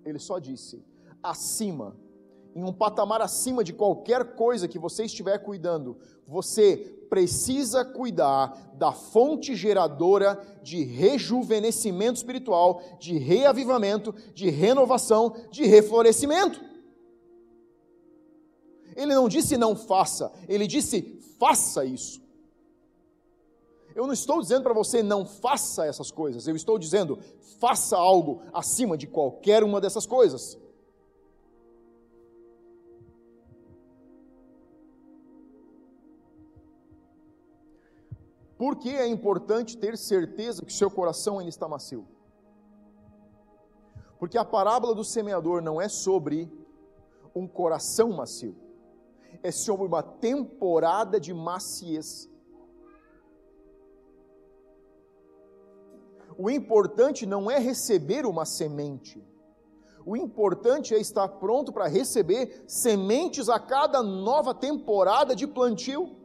[0.05, 0.83] Ele só disse
[1.21, 1.95] acima
[2.55, 6.75] em um patamar acima de qualquer coisa que você estiver cuidando, você
[7.07, 16.59] precisa cuidar da fonte geradora de rejuvenescimento espiritual, de reavivamento, de renovação, de reflorescimento.
[18.95, 22.26] Ele não disse não faça, ele disse faça isso.
[23.97, 27.17] Eu não estou dizendo para você não faça essas coisas, eu estou dizendo
[27.59, 30.55] faça algo acima de qualquer uma dessas coisas.
[38.55, 42.07] Por que é importante ter certeza que seu coração ainda está macio?
[44.19, 46.47] Porque a parábola do semeador não é sobre
[47.33, 48.55] um coração macio,
[49.41, 52.29] é sobre uma temporada de maciez.
[56.37, 59.25] O importante não é receber uma semente,
[60.05, 66.15] o importante é estar pronto para receber sementes a cada nova temporada de plantio.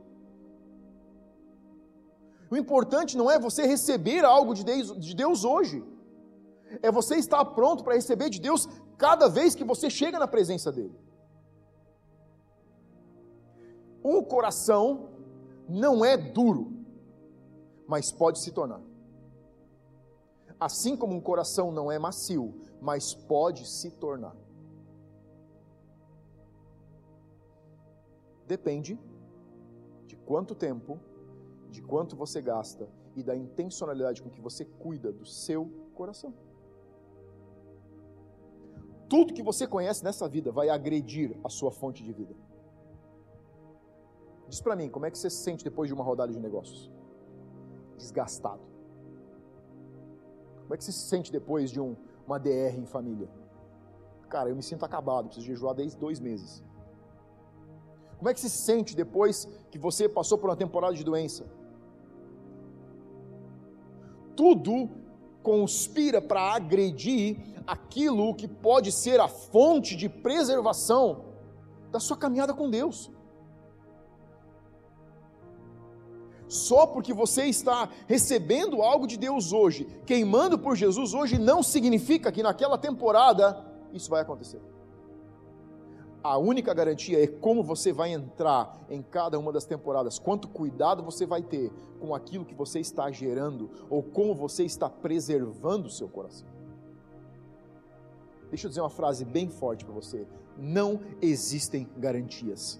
[2.48, 5.83] O importante não é você receber algo de Deus, de Deus hoje,
[6.81, 10.70] é você estar pronto para receber de Deus cada vez que você chega na presença
[10.70, 10.94] dEle.
[14.05, 15.09] Um coração
[15.68, 16.72] não é duro,
[17.88, 18.91] mas pode se tornar.
[20.62, 24.37] Assim como um coração não é macio, mas pode se tornar.
[28.46, 28.96] Depende
[30.07, 31.01] de quanto tempo,
[31.68, 36.33] de quanto você gasta e da intencionalidade com que você cuida do seu coração.
[39.09, 42.37] Tudo que você conhece nessa vida vai agredir a sua fonte de vida.
[44.48, 46.88] Diz para mim, como é que você se sente depois de uma rodada de negócios?
[47.96, 48.72] Desgastado.
[50.73, 51.95] Como é que você se sente depois de um,
[52.27, 53.29] uma DR em família?
[54.31, 56.65] Cara, eu me sinto acabado, preciso jejuar desde dois meses.
[58.17, 61.45] Como é que se sente depois que você passou por uma temporada de doença?
[64.35, 64.89] Tudo
[65.43, 71.27] conspira para agredir aquilo que pode ser a fonte de preservação
[71.91, 73.11] da sua caminhada com Deus.
[76.53, 82.31] Só porque você está recebendo algo de Deus hoje, queimando por Jesus hoje, não significa
[82.31, 84.61] que naquela temporada isso vai acontecer.
[86.23, 91.03] A única garantia é como você vai entrar em cada uma das temporadas, quanto cuidado
[91.03, 95.91] você vai ter com aquilo que você está gerando, ou como você está preservando o
[95.91, 96.47] seu coração.
[98.51, 100.27] Deixa eu dizer uma frase bem forte para você:
[100.59, 102.79] não existem garantias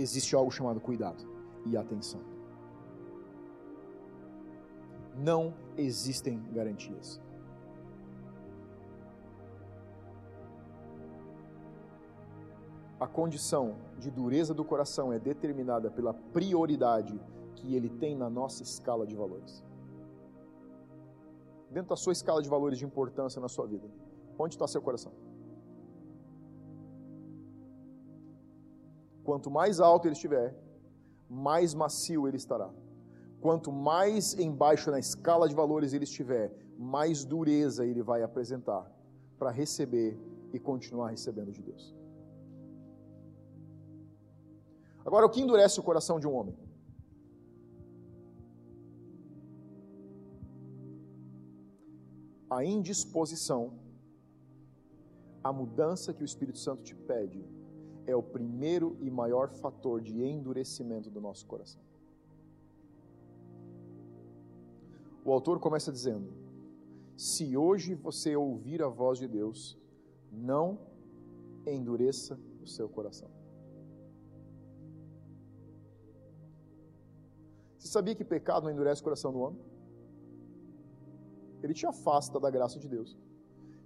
[0.00, 1.24] existe algo chamado cuidado
[1.66, 2.20] e atenção.
[5.16, 7.20] Não existem garantias.
[13.00, 17.20] A condição de dureza do coração é determinada pela prioridade
[17.54, 19.64] que ele tem na nossa escala de valores.
[21.70, 23.88] Dentro da sua escala de valores de importância na sua vida,
[24.38, 25.12] onde está seu coração?
[29.28, 30.56] Quanto mais alto ele estiver,
[31.28, 32.70] mais macio ele estará.
[33.42, 38.90] Quanto mais embaixo na escala de valores ele estiver, mais dureza ele vai apresentar
[39.38, 40.18] para receber
[40.54, 41.94] e continuar recebendo de Deus.
[45.04, 46.56] Agora, o que endurece o coração de um homem?
[52.48, 53.74] A indisposição,
[55.44, 57.57] a mudança que o Espírito Santo te pede
[58.08, 61.82] é o primeiro e maior fator de endurecimento do nosso coração.
[65.22, 66.32] O autor começa dizendo:
[67.14, 69.76] Se hoje você ouvir a voz de Deus,
[70.32, 70.78] não
[71.66, 73.28] endureça o seu coração.
[77.76, 79.60] Você sabia que pecado não endurece o coração do homem?
[81.62, 83.18] Ele te afasta da graça de Deus,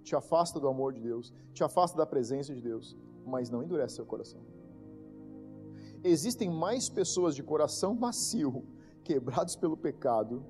[0.01, 3.95] te afasta do amor de Deus, te afasta da presença de Deus, mas não endurece
[3.95, 4.41] seu coração.
[6.03, 8.63] Existem mais pessoas de coração macio,
[9.03, 10.43] quebrados pelo pecado,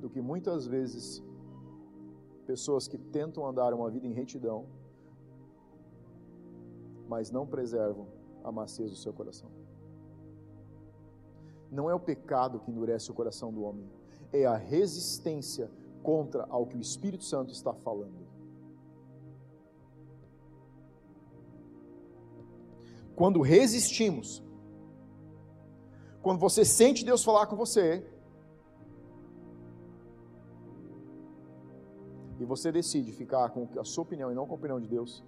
[0.00, 1.22] do que muitas vezes
[2.46, 4.66] pessoas que tentam andar uma vida em retidão,
[7.08, 8.06] mas não preservam
[8.42, 9.50] a maciez do seu coração.
[11.70, 13.90] Não é o pecado que endurece o coração do homem,
[14.32, 15.70] é a resistência
[16.02, 18.23] contra ao que o Espírito Santo está falando.
[23.16, 24.42] Quando resistimos,
[26.22, 28.04] quando você sente Deus falar com você,
[32.40, 35.22] e você decide ficar com a sua opinião e não com a opinião de Deus,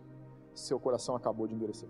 [0.54, 1.88] seu coração acabou de endurecer.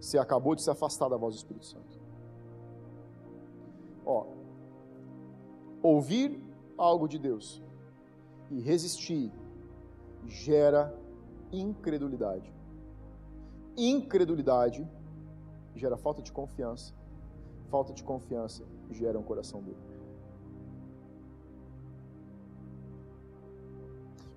[0.00, 2.00] Você acabou de se afastar da voz do Espírito Santo.
[4.04, 4.26] Ó,
[5.82, 6.42] ouvir
[6.76, 7.62] algo de Deus
[8.50, 9.30] e resistir
[10.26, 10.94] gera
[11.52, 12.52] incredulidade.
[13.76, 14.86] Incredulidade
[15.74, 16.94] gera falta de confiança.
[17.68, 19.78] Falta de confiança gera um coração duro.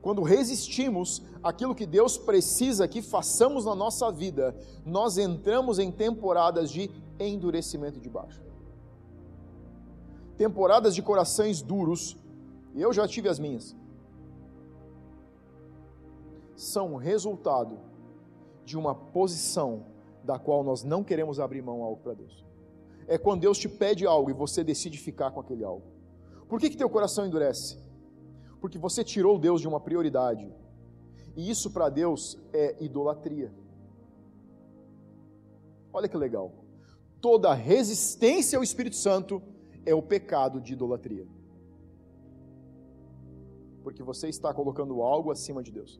[0.01, 4.53] Quando resistimos aquilo que Deus precisa que façamos na nossa vida,
[4.85, 8.41] nós entramos em temporadas de endurecimento de baixo.
[10.35, 12.17] Temporadas de corações duros,
[12.75, 13.75] e eu já tive as minhas
[16.55, 17.79] são resultado
[18.65, 19.85] de uma posição
[20.23, 22.45] da qual nós não queremos abrir mão algo para Deus.
[23.07, 25.85] É quando Deus te pede algo e você decide ficar com aquele algo.
[26.47, 27.77] Por que, que teu coração endurece?
[28.61, 30.49] Porque você tirou Deus de uma prioridade.
[31.35, 33.51] E isso para Deus é idolatria.
[35.91, 36.53] Olha que legal.
[37.19, 39.41] Toda resistência ao Espírito Santo
[39.85, 41.27] é o pecado de idolatria.
[43.83, 45.99] Porque você está colocando algo acima de Deus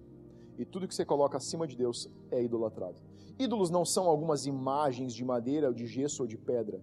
[0.58, 3.02] e tudo que você coloca acima de Deus é idolatrado.
[3.38, 6.80] Ídolos não são algumas imagens de madeira, de gesso ou de pedra.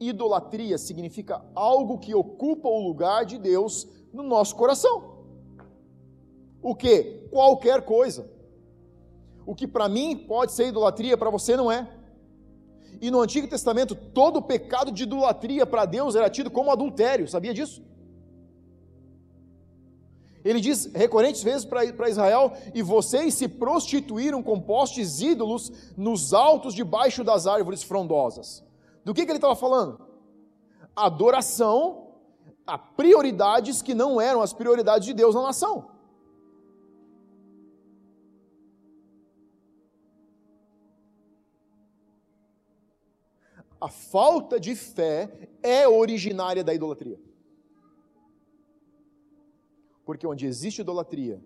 [0.00, 5.18] Idolatria significa algo que ocupa o lugar de Deus no nosso coração.
[6.62, 7.26] o que?
[7.30, 8.30] Qualquer coisa.
[9.44, 11.88] O que para mim pode ser idolatria, para você não é.
[13.00, 17.54] E no Antigo Testamento, todo pecado de idolatria para Deus era tido como adultério, sabia
[17.54, 17.82] disso?
[20.44, 26.74] Ele diz recorrentes vezes para Israel: E vocês se prostituíram com postes ídolos nos altos
[26.74, 28.64] debaixo das árvores frondosas.
[29.04, 30.00] Do que, que ele estava falando?
[30.94, 32.08] Adoração
[32.66, 35.90] a prioridades que não eram as prioridades de Deus na nação.
[43.80, 47.18] A falta de fé é originária da idolatria.
[50.08, 51.38] Porque onde existe idolatria,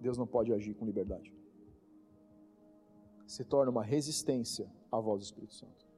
[0.00, 1.34] Deus não pode agir com liberdade.
[3.26, 5.88] Se torna uma resistência à voz do Espírito Santo.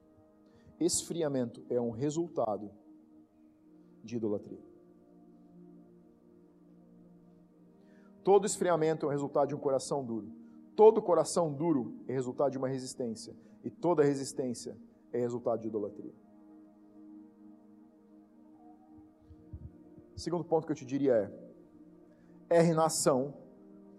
[0.79, 2.71] Esfriamento é um resultado
[4.03, 4.57] de idolatria.
[8.23, 10.33] Todo esfriamento é o resultado de um coração duro.
[10.75, 13.35] Todo coração duro é resultado de uma resistência.
[13.63, 14.75] E toda resistência
[15.11, 16.22] é resultado de idolatria.
[20.23, 21.15] Segundo ponto que eu te diria
[22.49, 23.33] é: erre na ação,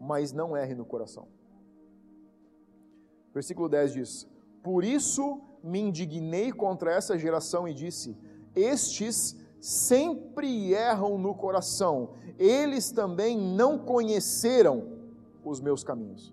[0.00, 1.28] mas não erre no coração.
[3.34, 4.26] Versículo 10 diz:
[4.62, 8.16] Por isso me indignei contra essa geração e disse:
[8.56, 14.76] Estes sempre erram no coração, eles também não conheceram
[15.44, 16.32] os meus caminhos.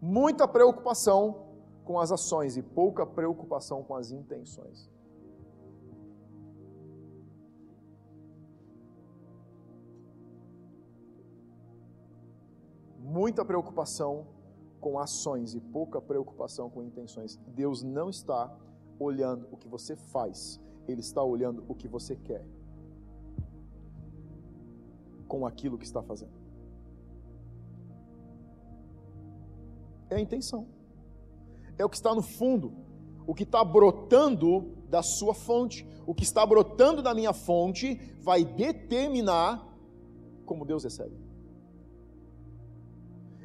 [0.00, 1.48] Muita preocupação
[1.84, 4.88] com as ações e pouca preocupação com as intenções.
[13.08, 14.26] Muita preocupação
[14.80, 17.36] com ações e pouca preocupação com intenções.
[17.48, 18.54] Deus não está
[18.98, 22.44] olhando o que você faz, Ele está olhando o que você quer
[25.26, 26.36] com aquilo que está fazendo.
[30.10, 30.66] É a intenção
[31.78, 32.72] é o que está no fundo,
[33.26, 35.86] o que está brotando da sua fonte.
[36.06, 39.64] O que está brotando da minha fonte vai determinar
[40.46, 41.14] como Deus recebe.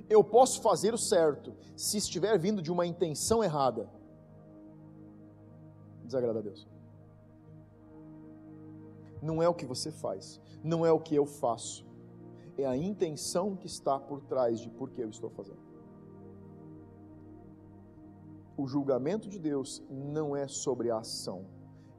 [0.09, 3.89] Eu posso fazer o certo se estiver vindo de uma intenção errada.
[6.03, 6.67] Desagrada a Deus.
[9.21, 11.85] Não é o que você faz, não é o que eu faço,
[12.57, 15.63] é a intenção que está por trás de por que eu estou fazendo
[18.55, 21.45] o julgamento de Deus não é sobre a ação,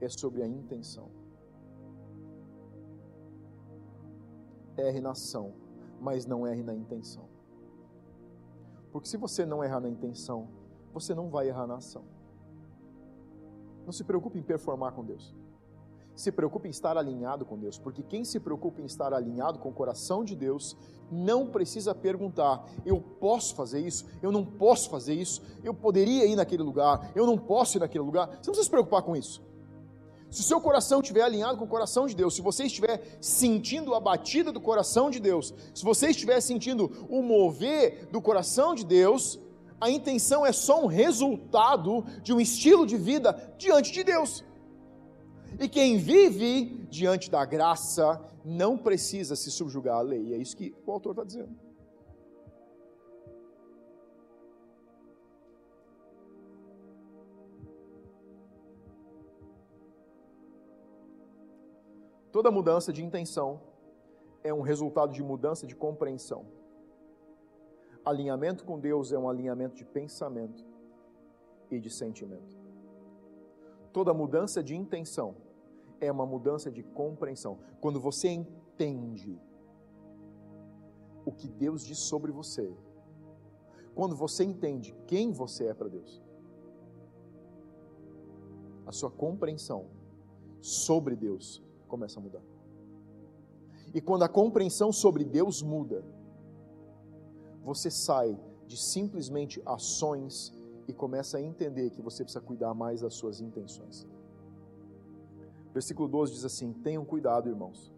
[0.00, 1.10] é sobre a intenção.
[4.76, 5.52] Erre na ação,
[6.00, 7.28] mas não erre na intenção.
[8.94, 10.46] Porque se você não errar na intenção,
[10.92, 12.04] você não vai errar na ação.
[13.84, 15.34] Não se preocupe em performar com Deus
[16.14, 19.68] se preocupe em estar alinhado com Deus, porque quem se preocupa em estar alinhado com
[19.68, 20.76] o coração de Deus
[21.10, 24.06] não precisa perguntar: eu posso fazer isso?
[24.22, 25.42] Eu não posso fazer isso?
[25.62, 27.10] Eu poderia ir naquele lugar?
[27.14, 28.28] Eu não posso ir naquele lugar?
[28.28, 29.42] Você não precisa se preocupar com isso.
[30.34, 33.94] Se o seu coração estiver alinhado com o coração de Deus, se você estiver sentindo
[33.94, 38.84] a batida do coração de Deus, se você estiver sentindo o mover do coração de
[38.84, 39.38] Deus,
[39.80, 44.44] a intenção é só um resultado de um estilo de vida diante de Deus.
[45.60, 50.34] E quem vive diante da graça não precisa se subjugar à lei.
[50.34, 51.63] É isso que o autor está dizendo.
[62.34, 63.60] Toda mudança de intenção
[64.42, 66.44] é um resultado de mudança de compreensão.
[68.04, 70.64] Alinhamento com Deus é um alinhamento de pensamento
[71.70, 72.58] e de sentimento.
[73.92, 75.36] Toda mudança de intenção
[76.00, 77.56] é uma mudança de compreensão.
[77.80, 79.40] Quando você entende
[81.24, 82.76] o que Deus diz sobre você,
[83.94, 86.20] quando você entende quem você é para Deus,
[88.84, 89.86] a sua compreensão
[90.60, 92.42] sobre Deus começa a mudar.
[93.94, 96.04] E quando a compreensão sobre Deus muda,
[97.62, 100.52] você sai de simplesmente ações
[100.88, 104.06] e começa a entender que você precisa cuidar mais das suas intenções.
[105.72, 107.92] Versículo 12 diz assim: Tenham cuidado, irmãos.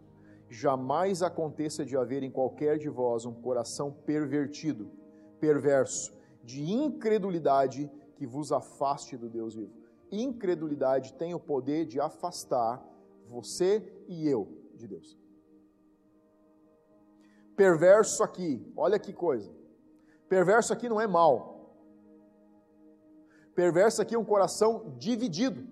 [0.49, 4.89] Jamais aconteça de haver em qualquer de vós um coração pervertido,
[5.39, 6.13] perverso,
[6.43, 9.73] de incredulidade que vos afaste do Deus vivo.
[10.09, 12.81] Incredulidade tem o poder de afastar
[13.27, 15.17] você e eu de Deus.
[17.55, 19.51] Perverso aqui, olha que coisa.
[20.29, 21.75] Perverso aqui não é mal.
[23.55, 25.67] Perverso aqui é um coração dividido.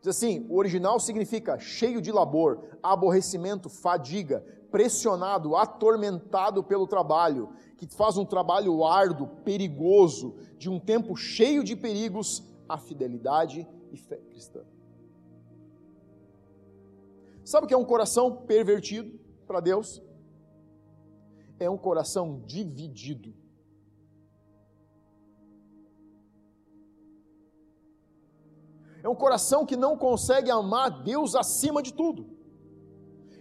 [0.00, 7.86] Diz assim: o original significa cheio de labor, aborrecimento, fadiga, pressionado, atormentado pelo trabalho, que
[7.86, 14.16] faz um trabalho árduo, perigoso, de um tempo cheio de perigos, a fidelidade e fé
[14.16, 14.64] cristã.
[17.52, 20.02] Sabe o que é um coração pervertido para Deus?
[21.60, 23.34] É um coração dividido.
[29.02, 32.26] É um coração que não consegue amar Deus acima de tudo.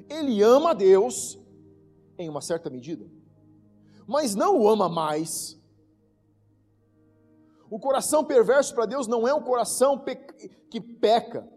[0.09, 1.39] Ele ama Deus
[2.17, 3.09] em uma certa medida,
[4.05, 5.57] mas não o ama mais.
[7.69, 10.03] O coração perverso para Deus não é um coração
[10.69, 11.49] que peca,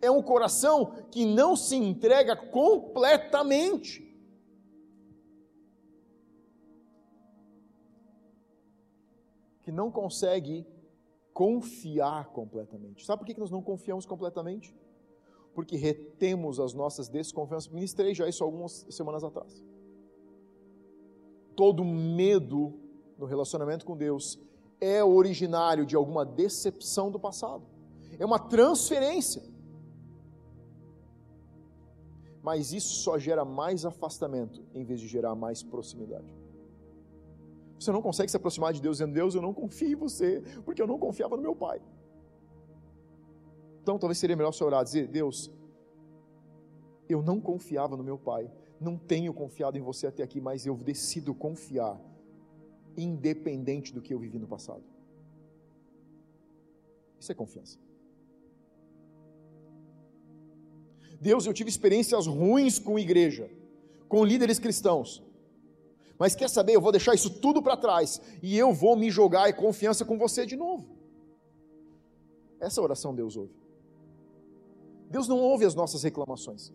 [0.00, 4.02] é um coração que não se entrega completamente.
[9.62, 10.66] Que não consegue
[11.32, 13.04] confiar completamente.
[13.04, 14.74] Sabe por que nós não confiamos completamente?
[15.54, 17.70] Porque retemos as nossas desconfianças.
[17.70, 19.64] Ministrei já isso algumas semanas atrás.
[21.56, 22.78] Todo medo
[23.16, 24.38] no relacionamento com Deus
[24.80, 27.64] é originário de alguma decepção do passado.
[28.18, 29.53] É uma transferência.
[32.44, 36.30] Mas isso só gera mais afastamento em vez de gerar mais proximidade.
[37.80, 40.82] Você não consegue se aproximar de Deus dizendo: Deus, eu não confio em você, porque
[40.82, 41.80] eu não confiava no meu pai.
[43.80, 45.50] Então talvez seria melhor você orar e dizer: Deus,
[47.08, 50.76] eu não confiava no meu pai, não tenho confiado em você até aqui, mas eu
[50.76, 51.98] decido confiar,
[52.94, 54.84] independente do que eu vivi no passado.
[57.18, 57.78] Isso é confiança.
[61.28, 63.50] Deus, eu tive experiências ruins com igreja,
[64.06, 65.22] com líderes cristãos.
[66.18, 69.48] Mas quer saber, eu vou deixar isso tudo para trás e eu vou me jogar
[69.48, 70.86] em confiança com você de novo.
[72.60, 73.56] Essa oração Deus ouve.
[75.10, 76.70] Deus não ouve as nossas reclamações.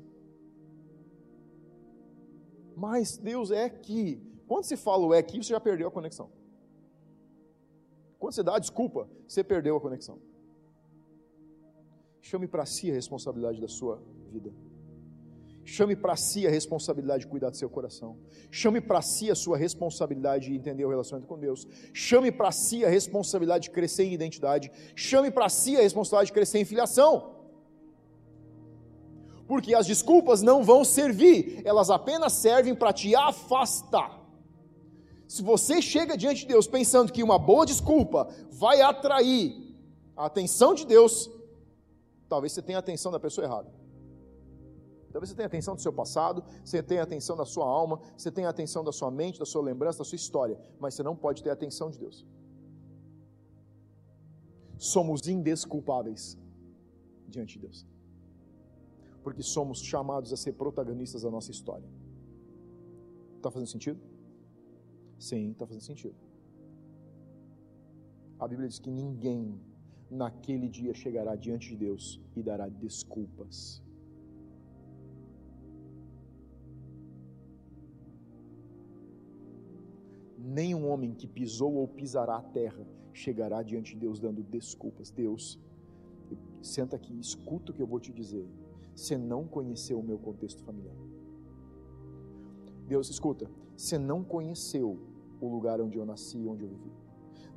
[2.75, 6.27] Mas Deus é que, quando se fala o é que, você já perdeu a conexão.
[8.17, 10.17] Quando você dá a desculpa, você perdeu a conexão.
[12.19, 14.51] Chame para si a responsabilidade da sua vida.
[15.69, 18.17] Chame para si a responsabilidade de cuidar do seu coração.
[18.49, 21.67] Chame para si a sua responsabilidade de entender o relacionamento com Deus.
[21.93, 24.71] Chame para si a responsabilidade de crescer em identidade.
[24.95, 27.35] Chame para si a responsabilidade de crescer em filiação.
[29.47, 34.19] Porque as desculpas não vão servir, elas apenas servem para te afastar.
[35.27, 39.75] Se você chega diante de Deus pensando que uma boa desculpa vai atrair
[40.17, 41.29] a atenção de Deus,
[42.27, 43.78] talvez você tenha a atenção da pessoa errada.
[45.19, 48.47] Talvez você tenha atenção do seu passado, você tenha atenção da sua alma, você tenha
[48.47, 51.49] atenção da sua mente, da sua lembrança, da sua história, mas você não pode ter
[51.49, 52.25] atenção de Deus.
[54.77, 56.37] Somos indesculpáveis
[57.27, 57.85] diante de Deus,
[59.21, 61.89] porque somos chamados a ser protagonistas da nossa história.
[63.35, 63.99] Está fazendo sentido?
[65.19, 66.15] Sim, está fazendo sentido.
[68.39, 69.59] A Bíblia diz que ninguém
[70.09, 73.83] naquele dia chegará diante de Deus e dará desculpas
[80.39, 85.11] nenhum homem que pisou ou pisará a terra chegará diante de Deus dando desculpas.
[85.11, 85.59] Deus,
[86.61, 88.47] senta aqui, escuta o que eu vou te dizer.
[88.95, 90.95] Você não conheceu o meu contexto familiar.
[92.87, 94.99] Deus, escuta, você não conheceu
[95.39, 96.91] o lugar onde eu nasci, onde eu vivi.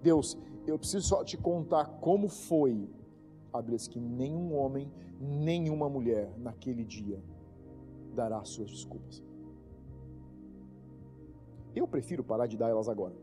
[0.03, 2.89] Deus, eu preciso só te contar como foi,
[3.53, 7.23] abre que nenhum homem, nenhuma mulher naquele dia
[8.15, 9.23] dará suas desculpas.
[11.75, 13.15] Eu prefiro parar de dar elas agora.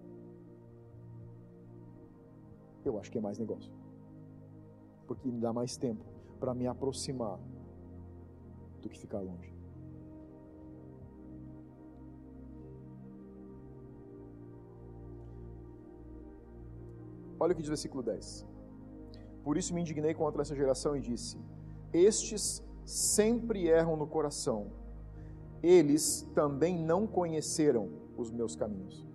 [2.84, 3.72] Eu acho que é mais negócio.
[5.08, 6.04] Porque me dá mais tempo
[6.40, 7.40] para me aproximar
[8.82, 9.54] do que ficar longe.
[17.40, 18.46] Olha o que diz o versículo 10.
[19.44, 21.38] Por isso me indignei contra essa geração e disse:
[21.94, 24.72] Estes sempre erram no coração,
[25.64, 27.90] eles também não conheceram
[28.22, 29.08] os meus caminhos.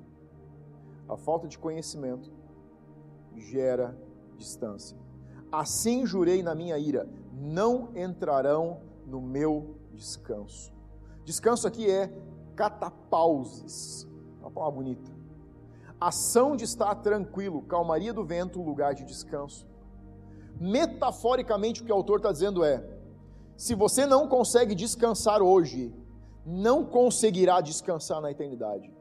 [1.09, 2.33] A falta de conhecimento
[3.37, 3.97] gera
[4.37, 4.97] distância.
[5.51, 10.73] Assim jurei na minha ira: não entrarão no meu descanso.
[11.25, 12.13] Descanso aqui é
[12.55, 14.09] catapauses,
[14.41, 15.13] uma palavra bonita.
[16.01, 19.67] Ação de estar tranquilo, calmaria do vento, lugar de descanso.
[20.61, 22.85] Metaforicamente, o que o autor está dizendo é:
[23.57, 25.93] se você não consegue descansar hoje,
[26.45, 28.93] não conseguirá descansar na eternidade.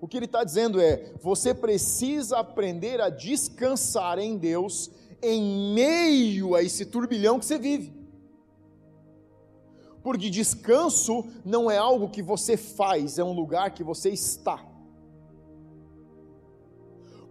[0.00, 4.90] O que ele está dizendo é: você precisa aprender a descansar em Deus
[5.22, 7.94] em meio a esse turbilhão que você vive.
[10.02, 14.64] Porque descanso não é algo que você faz, é um lugar que você está.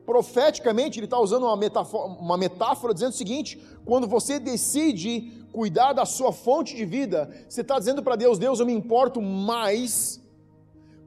[0.05, 5.93] Profeticamente, ele está usando uma metáfora, uma metáfora dizendo o seguinte: quando você decide cuidar
[5.93, 10.21] da sua fonte de vida, você está dizendo para Deus: Deus, eu me importo mais,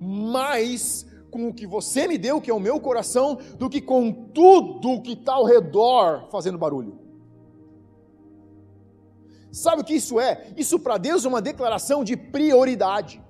[0.01, 4.11] mais com o que você me deu, que é o meu coração, do que com
[4.11, 6.99] tudo que está ao redor fazendo barulho.
[9.53, 10.47] Sabe o que isso é?
[10.57, 13.21] Isso para Deus é uma declaração de prioridade.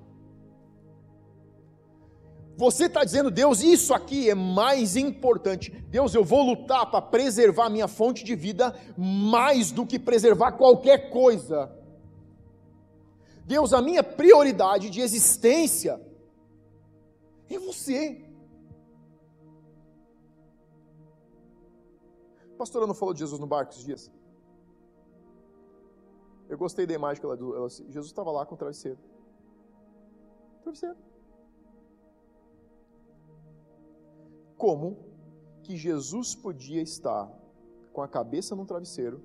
[2.58, 5.70] Você está dizendo, Deus, isso aqui é mais importante.
[5.70, 10.50] Deus, eu vou lutar para preservar a minha fonte de vida mais do que preservar
[10.50, 11.72] qualquer coisa.
[13.44, 16.04] Deus, a minha prioridade de existência
[17.48, 18.28] é você.
[22.54, 24.10] A pastora não falou de Jesus no barco esses dias?
[26.48, 28.98] Eu gostei da imagem que ela, ela Jesus estava lá com o travesseiro.
[30.62, 31.07] Travesseiro.
[34.58, 34.98] Como
[35.62, 37.32] que Jesus podia estar
[37.92, 39.22] com a cabeça num travesseiro,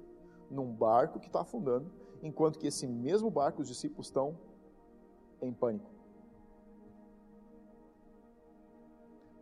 [0.50, 4.38] num barco que está afundando, enquanto que esse mesmo barco os discípulos estão
[5.42, 5.92] em pânico.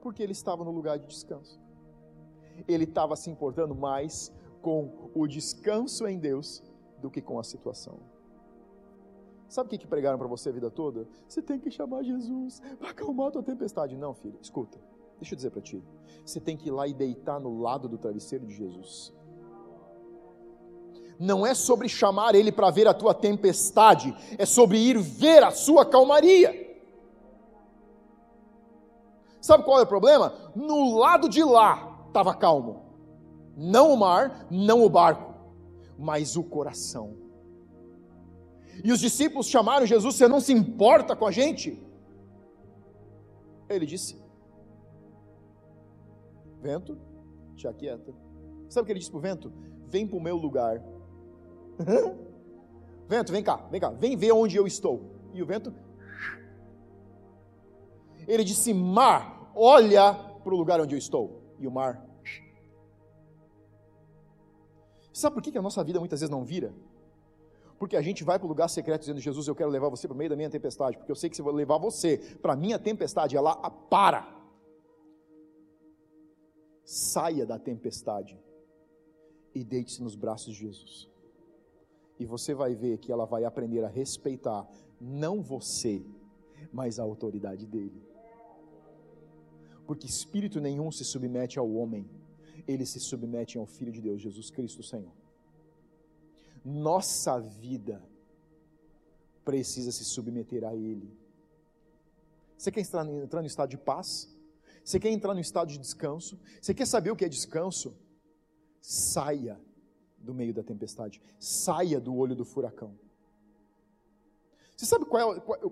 [0.01, 1.59] Porque ele estava no lugar de descanso.
[2.67, 6.63] Ele estava se importando mais com o descanso em Deus
[6.99, 7.99] do que com a situação.
[9.47, 11.07] Sabe o que, que pregaram para você a vida toda?
[11.27, 13.97] Você tem que chamar Jesus para acalmar a tua tempestade.
[13.97, 14.79] Não, filho, escuta.
[15.22, 15.82] Deixa eu dizer para ti.
[16.26, 19.13] Você tem que ir lá e deitar no lado do travesseiro de Jesus.
[21.19, 25.51] Não é sobre chamar ele para ver a tua tempestade, é sobre ir ver a
[25.51, 26.69] sua calmaria.
[29.39, 30.34] Sabe qual é o problema?
[30.55, 32.84] No lado de lá estava calmo.
[33.55, 35.36] Não o mar, não o barco,
[35.99, 37.15] mas o coração.
[38.84, 41.80] E os discípulos chamaram Jesus: Você não se importa com a gente?
[43.69, 44.20] Ele disse:
[46.62, 46.97] Vento,
[47.55, 48.14] te aquieta.
[48.70, 49.51] Sabe o que ele disse para o vento?
[49.88, 50.82] Vem para o meu lugar.
[53.09, 55.12] vento, vem cá, vem cá, vem ver onde eu estou.
[55.34, 55.74] E o vento.
[58.28, 61.41] Ele disse: Mar, olha para o lugar onde eu estou.
[61.59, 62.05] E o mar.
[65.12, 66.74] Sabe por que a nossa vida muitas vezes não vira?
[67.78, 70.14] Porque a gente vai para o lugar secreto dizendo: Jesus, eu quero levar você para
[70.14, 70.97] o meio da minha tempestade.
[70.97, 73.55] Porque eu sei que se eu levar você para a minha tempestade, ela
[73.89, 74.40] para
[76.91, 78.37] saia da tempestade
[79.55, 81.09] e deite-se nos braços de Jesus.
[82.19, 84.67] E você vai ver que ela vai aprender a respeitar
[84.99, 86.05] não você,
[86.71, 88.03] mas a autoridade dele.
[89.87, 92.09] Porque espírito nenhum se submete ao homem,
[92.67, 95.13] ele se submete ao Filho de Deus, Jesus Cristo Senhor.
[96.63, 98.03] Nossa vida
[99.43, 101.11] precisa se submeter a Ele.
[102.55, 104.30] Você quer entrar, entrar no estado de paz?
[104.84, 106.39] Você quer entrar no estado de descanso?
[106.61, 107.95] Você quer saber o que é descanso?
[108.82, 109.59] Saia
[110.17, 112.97] do meio da tempestade, saia do olho do furacão.
[114.75, 115.71] Você sabe qual é, qual é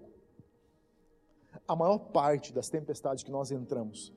[1.68, 4.14] a maior parte das tempestades que nós entramos?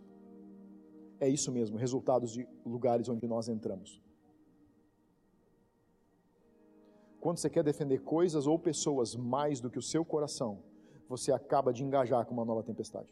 [1.21, 4.03] É isso mesmo, resultados de lugares onde nós entramos.
[7.21, 10.63] Quando você quer defender coisas ou pessoas mais do que o seu coração,
[11.09, 13.09] você acaba de engajar com uma nova tempestade.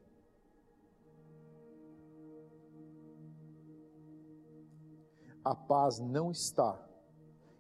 [5.45, 6.79] A paz não está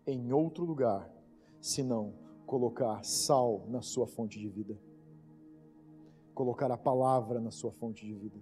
[0.07, 1.11] em outro lugar
[1.61, 2.15] senão
[2.47, 4.77] colocar sal na sua fonte de vida,
[6.35, 8.39] colocar a palavra na sua fonte de vida.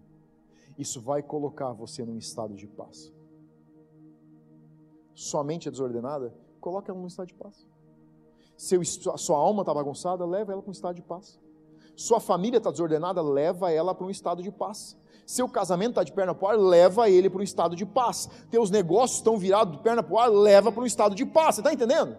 [0.79, 3.13] Isso vai colocar você num estado de paz.
[5.15, 7.67] Sua mente é desordenada, coloque ela num estado de paz.
[8.57, 11.39] Seu, sua alma está bagunçada, leva ela para um estado de paz.
[11.97, 14.97] Sua família está desordenada, leva ela para um estado de paz.
[15.29, 18.31] Seu casamento está de perna para o ar, leva ele para um estado de paz.
[18.51, 21.57] Teus negócios estão virados de perna para o ar, leva para um estado de paz.
[21.57, 22.17] Você está entendendo?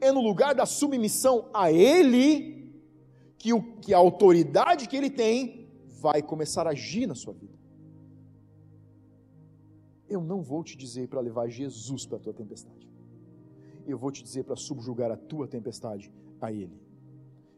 [0.00, 2.68] É no lugar da submissão a Ele
[3.38, 5.68] que, o, que a autoridade que Ele tem
[6.00, 7.54] vai começar a agir na sua vida.
[10.08, 12.90] Eu não vou te dizer para levar Jesus para a tua tempestade.
[13.86, 16.76] Eu vou te dizer para subjugar a tua tempestade a Ele.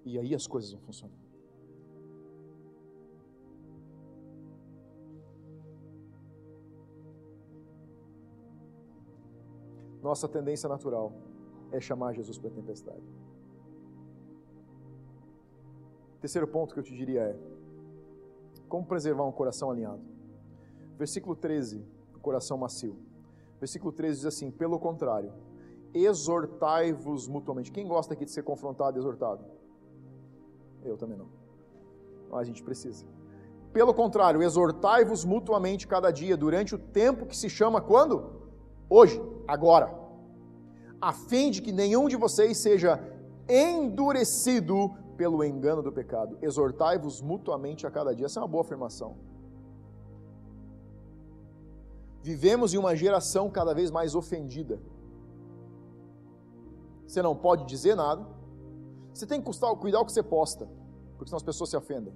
[0.05, 1.22] E aí as coisas vão funcionar.
[10.03, 11.13] Nossa tendência natural
[11.71, 13.03] é chamar Jesus para a tempestade.
[16.21, 17.37] Terceiro ponto que eu te diria é:
[18.69, 20.03] como preservar um coração alinhado?
[20.99, 21.85] Versículo 13,
[22.15, 22.97] o coração macio.
[23.61, 25.33] Versículo 13 diz assim: pelo contrário,
[25.95, 27.71] exortai-vos mutuamente.
[27.71, 29.45] Quem gosta aqui de ser confrontado e exortado?
[30.85, 31.29] Eu também não.
[32.31, 33.07] Mas a gente precisa.
[33.73, 38.43] Pelo contrário, exortai-vos mutuamente cada dia, durante o tempo que se chama quando?
[38.89, 39.93] Hoje, agora.
[41.01, 43.01] A fim de que nenhum de vocês seja
[43.49, 46.39] endurecido pelo engano do pecado.
[46.41, 48.27] Exortai-vos mutuamente a cada dia.
[48.27, 49.17] Essa é uma boa afirmação.
[52.23, 54.81] Vivemos em uma geração cada vez mais ofendida.
[57.07, 58.25] Você não pode dizer nada.
[59.13, 60.67] Você tem que cuidar o que você posta,
[61.17, 62.15] porque senão as pessoas se ofendem.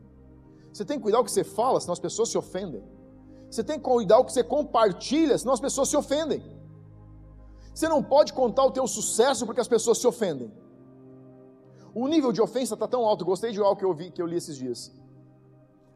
[0.72, 2.82] Você tem que cuidar o que você fala, senão as pessoas se ofendem.
[3.50, 6.42] Você tem que cuidar o que você compartilha, senão as pessoas se ofendem.
[7.76, 10.50] Você não pode contar o teu sucesso porque as pessoas se ofendem.
[11.94, 13.22] O nível de ofensa está tão alto.
[13.22, 14.90] Gostei de algo que eu vi, que eu li esses dias.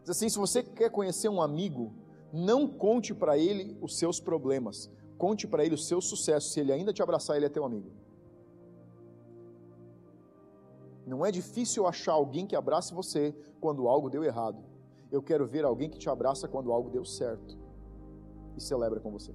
[0.02, 1.94] Diz assim: se você quer conhecer um amigo,
[2.30, 4.90] não conte para ele os seus problemas.
[5.16, 6.50] Conte para ele o seu sucesso.
[6.50, 7.90] Se ele ainda te abraçar, ele é teu amigo.
[11.06, 14.62] Não é difícil achar alguém que abrace você quando algo deu errado.
[15.10, 17.58] Eu quero ver alguém que te abraça quando algo deu certo
[18.54, 19.32] e celebra com você.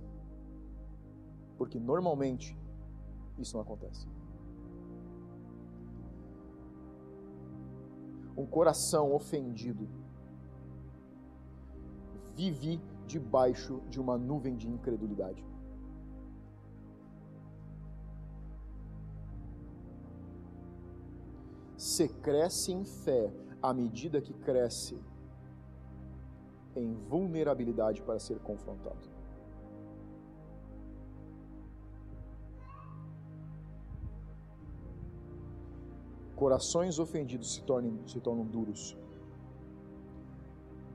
[1.57, 2.57] Porque normalmente
[3.37, 4.07] isso não acontece.
[8.37, 9.87] Um coração ofendido
[12.35, 15.43] vive debaixo de uma nuvem de incredulidade.
[21.77, 23.31] Você cresce em fé
[23.61, 24.99] à medida que cresce
[26.75, 29.14] em vulnerabilidade para ser confrontado.
[36.36, 38.97] Corações ofendidos se tornam, se tornam duros.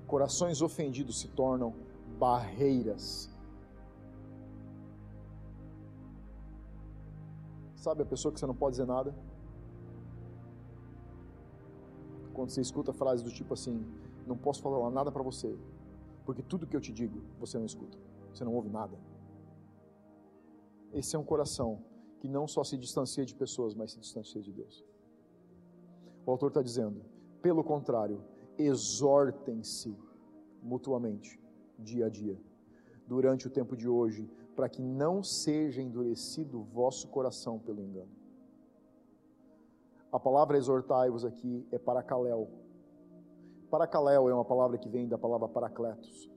[0.07, 1.75] Corações ofendidos se tornam
[2.19, 3.31] barreiras.
[7.75, 9.15] Sabe a pessoa que você não pode dizer nada?
[12.35, 13.83] Quando você escuta frases do tipo assim:
[14.27, 15.59] Não posso falar nada para você,
[16.27, 17.97] porque tudo que eu te digo você não escuta,
[18.33, 18.99] você não ouve nada.
[20.93, 21.83] Esse é um coração
[22.19, 24.90] que não só se distancia de pessoas, mas se distancia de Deus.
[26.31, 27.03] O autor está dizendo,
[27.43, 28.23] pelo contrário,
[28.57, 29.99] exortem-se
[30.63, 31.41] mutuamente,
[31.77, 32.41] dia a dia,
[33.05, 38.13] durante o tempo de hoje, para que não seja endurecido o vosso coração pelo engano.
[40.13, 42.49] A palavra exortai-vos aqui é paracaléu.
[43.69, 46.31] Paracaléu é uma palavra que vem da palavra paracletos.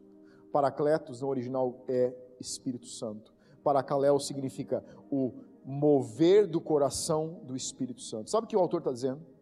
[0.51, 3.31] Paracletos no original é Espírito Santo.
[3.63, 8.31] Paracaléu significa o mover do coração do Espírito Santo.
[8.31, 9.32] Sabe o que o autor está dizendo?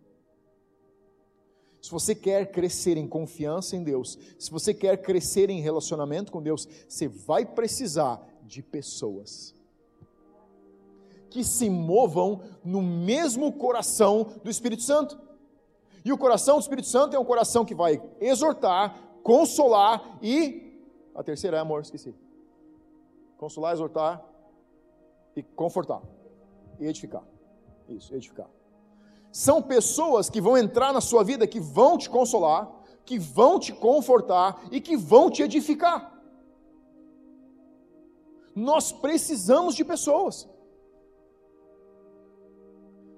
[1.81, 6.41] Se você quer crescer em confiança em Deus, se você quer crescer em relacionamento com
[6.41, 9.55] Deus, você vai precisar de pessoas
[11.31, 15.19] que se movam no mesmo coração do Espírito Santo.
[16.03, 20.69] E o coração do Espírito Santo é um coração que vai exortar, consolar e.
[21.15, 22.13] A terceira é amor, esqueci.
[23.37, 24.23] Consolar, exortar
[25.35, 26.01] e confortar.
[26.79, 27.23] E edificar.
[27.87, 28.49] Isso, edificar.
[29.31, 32.69] São pessoas que vão entrar na sua vida, que vão te consolar,
[33.05, 36.21] que vão te confortar e que vão te edificar.
[38.53, 40.49] Nós precisamos de pessoas.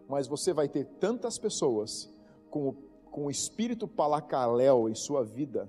[0.08, 2.14] Mas você vai ter tantas pessoas
[2.52, 2.74] com o,
[3.10, 5.68] com o espírito palacaléu em sua vida,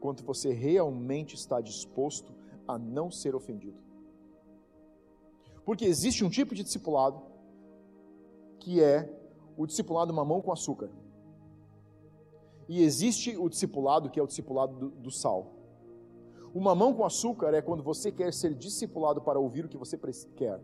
[0.00, 2.32] quanto você realmente está disposto
[2.66, 3.76] a não ser ofendido.
[5.66, 7.33] Porque existe um tipo de discipulado
[8.64, 9.06] que é
[9.58, 10.90] o discipulado mamão com açúcar.
[12.66, 15.52] E existe o discipulado que é o discipulado do, do sal.
[16.54, 19.98] O mamão com açúcar é quando você quer ser discipulado para ouvir o que você
[20.34, 20.58] quer.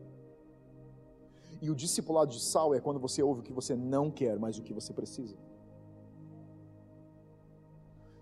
[1.60, 4.56] E o discipulado de sal é quando você ouve o que você não quer, mas
[4.56, 5.36] o que você precisa.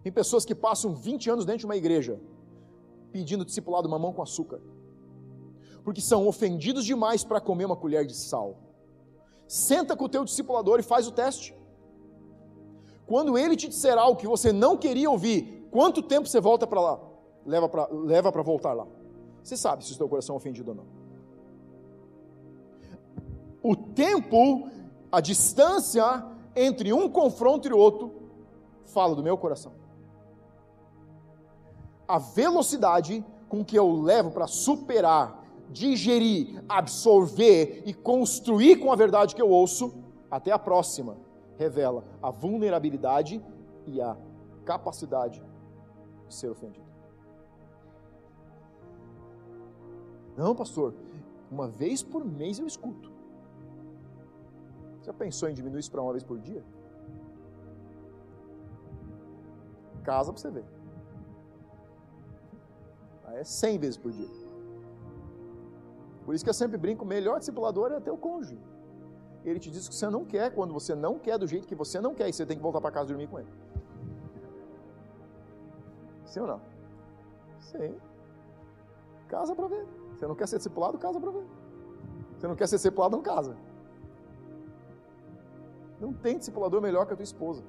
[0.02, 2.20] Tem pessoas que passam 20 anos dentro de uma igreja
[3.12, 4.60] pedindo discipulado mamão com açúcar,
[5.84, 8.67] porque são ofendidos demais para comer uma colher de sal.
[9.48, 11.56] Senta com o teu discipulador e faz o teste.
[13.06, 16.80] Quando ele te disser algo que você não queria ouvir, quanto tempo você volta para
[16.80, 17.00] lá?
[17.46, 18.86] Leva para leva voltar lá.
[19.42, 20.86] Você sabe se o teu coração é ofendido ou não.
[23.62, 24.68] O tempo,
[25.10, 28.12] a distância entre um confronto e o outro,
[28.84, 29.72] fala do meu coração.
[32.06, 35.37] A velocidade com que eu levo para superar
[35.70, 39.94] digerir, absorver e construir com a verdade que eu ouço,
[40.30, 41.16] até a próxima,
[41.56, 43.42] revela a vulnerabilidade
[43.86, 44.16] e a
[44.64, 45.42] capacidade
[46.28, 46.86] de ser ofendido.
[50.36, 50.94] Não, pastor,
[51.50, 53.10] Uma vez por mês eu escuto.
[55.02, 56.62] Já pensou em diminuir isso para uma vez por dia?
[60.04, 60.66] Casa para você ver.
[63.24, 64.28] Aí é 100 vezes por dia.
[66.28, 68.60] Por isso que eu sempre brinco, o melhor discipulador é ter o cônjuge.
[69.46, 71.74] Ele te diz o que você não quer, quando você não quer do jeito que
[71.74, 73.48] você não quer, e você tem que voltar para casa dormir com ele.
[76.26, 76.60] Sim ou não?
[77.60, 77.96] Sim.
[79.26, 79.86] Casa para ver.
[80.12, 81.46] Você não quer ser discipulado, casa para ver.
[82.36, 83.56] Você não quer ser discipulado, não casa.
[85.98, 87.64] Não tem discipulador melhor que a tua esposa.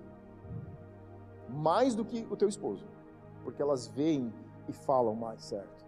[1.47, 2.85] Mais do que o teu esposo.
[3.41, 4.33] Porque elas veem
[4.67, 5.78] e falam mais, certo?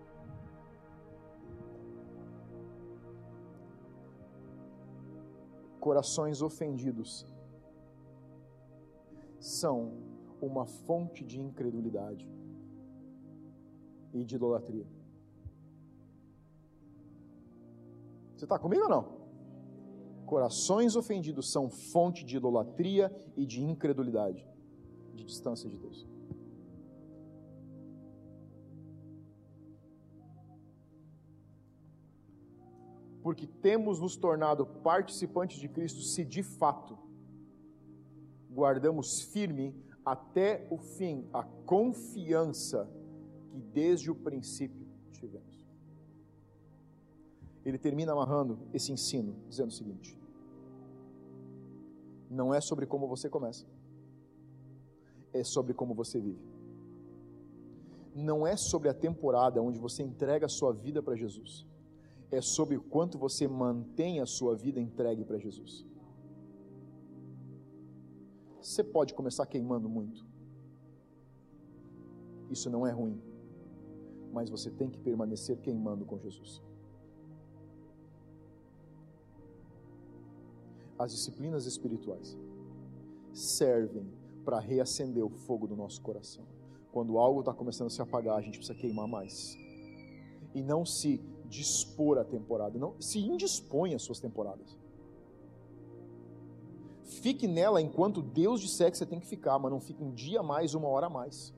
[5.91, 7.27] Corações ofendidos
[9.41, 9.91] são
[10.41, 12.25] uma fonte de incredulidade
[14.13, 14.87] e de idolatria.
[18.37, 19.03] Você está comigo ou não?
[20.25, 24.47] Corações ofendidos são fonte de idolatria e de incredulidade,
[25.13, 26.07] de distância de Deus.
[33.31, 36.99] Porque temos nos tornado participantes de Cristo se de fato
[38.49, 39.73] guardamos firme
[40.05, 42.91] até o fim a confiança
[43.49, 45.65] que desde o princípio tivemos.
[47.63, 50.19] Ele termina amarrando esse ensino, dizendo o seguinte:
[52.29, 53.65] não é sobre como você começa,
[55.31, 56.43] é sobre como você vive.
[58.13, 61.70] Não é sobre a temporada onde você entrega a sua vida para Jesus,
[62.31, 65.85] é sobre o quanto você mantém a sua vida entregue para Jesus.
[68.61, 70.25] Você pode começar queimando muito,
[72.49, 73.21] isso não é ruim
[74.31, 76.61] mas você tem que permanecer queimando com Jesus.
[80.97, 82.37] As disciplinas espirituais
[83.33, 84.07] servem
[84.45, 86.45] para reacender o fogo do nosso coração.
[86.91, 89.57] Quando algo está começando a se apagar, a gente precisa queimar mais.
[90.53, 91.21] E não se
[91.51, 94.75] dispor a temporada, não se indispõe às suas temporadas.
[97.03, 100.41] Fique nela enquanto Deus disser que você tem que ficar, mas não fique um dia
[100.41, 101.53] mais, uma hora mais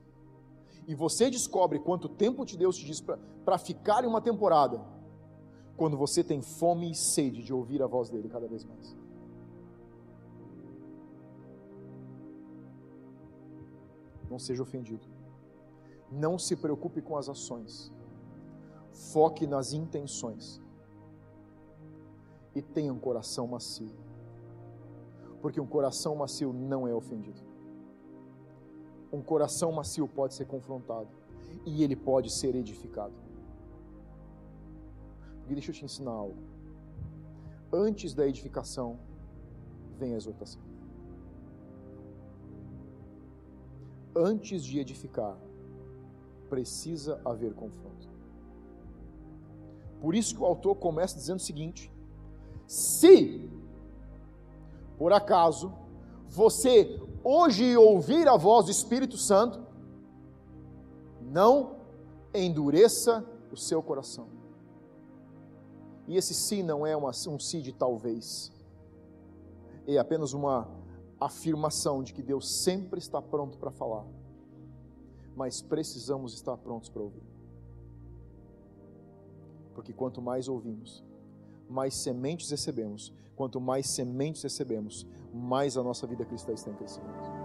[0.86, 4.80] e você descobre quanto tempo de Deus te diz para ficar em uma temporada,
[5.76, 8.96] quando você tem fome e sede de ouvir a voz dele cada vez mais.
[14.30, 15.06] Não seja ofendido.
[16.10, 17.92] Não se preocupe com as ações.
[19.12, 20.62] Foque nas intenções.
[22.54, 23.90] E tenha um coração macio.
[25.42, 27.54] Porque um coração macio não é ofendido
[29.14, 31.08] um coração macio pode ser confrontado
[31.64, 33.14] e ele pode ser edificado.
[35.48, 36.42] E deixa eu te ensinar algo.
[37.72, 38.98] Antes da edificação,
[39.96, 40.60] vem a exortação.
[44.16, 45.36] Antes de edificar,
[46.48, 48.13] precisa haver confronto.
[50.04, 51.90] Por isso que o autor começa dizendo o seguinte:
[52.66, 53.50] se
[54.98, 55.72] por acaso
[56.28, 59.66] você hoje ouvir a voz do Espírito Santo,
[61.22, 61.76] não
[62.34, 64.28] endureça o seu coração.
[66.06, 68.52] E esse sim não é uma, um sim de talvez,
[69.86, 70.68] é apenas uma
[71.18, 74.04] afirmação de que Deus sempre está pronto para falar,
[75.34, 77.33] mas precisamos estar prontos para ouvir.
[79.74, 81.04] Porque quanto mais ouvimos,
[81.68, 83.12] mais sementes recebemos.
[83.36, 87.43] Quanto mais sementes recebemos, mais a nossa vida cristã está em crescimento.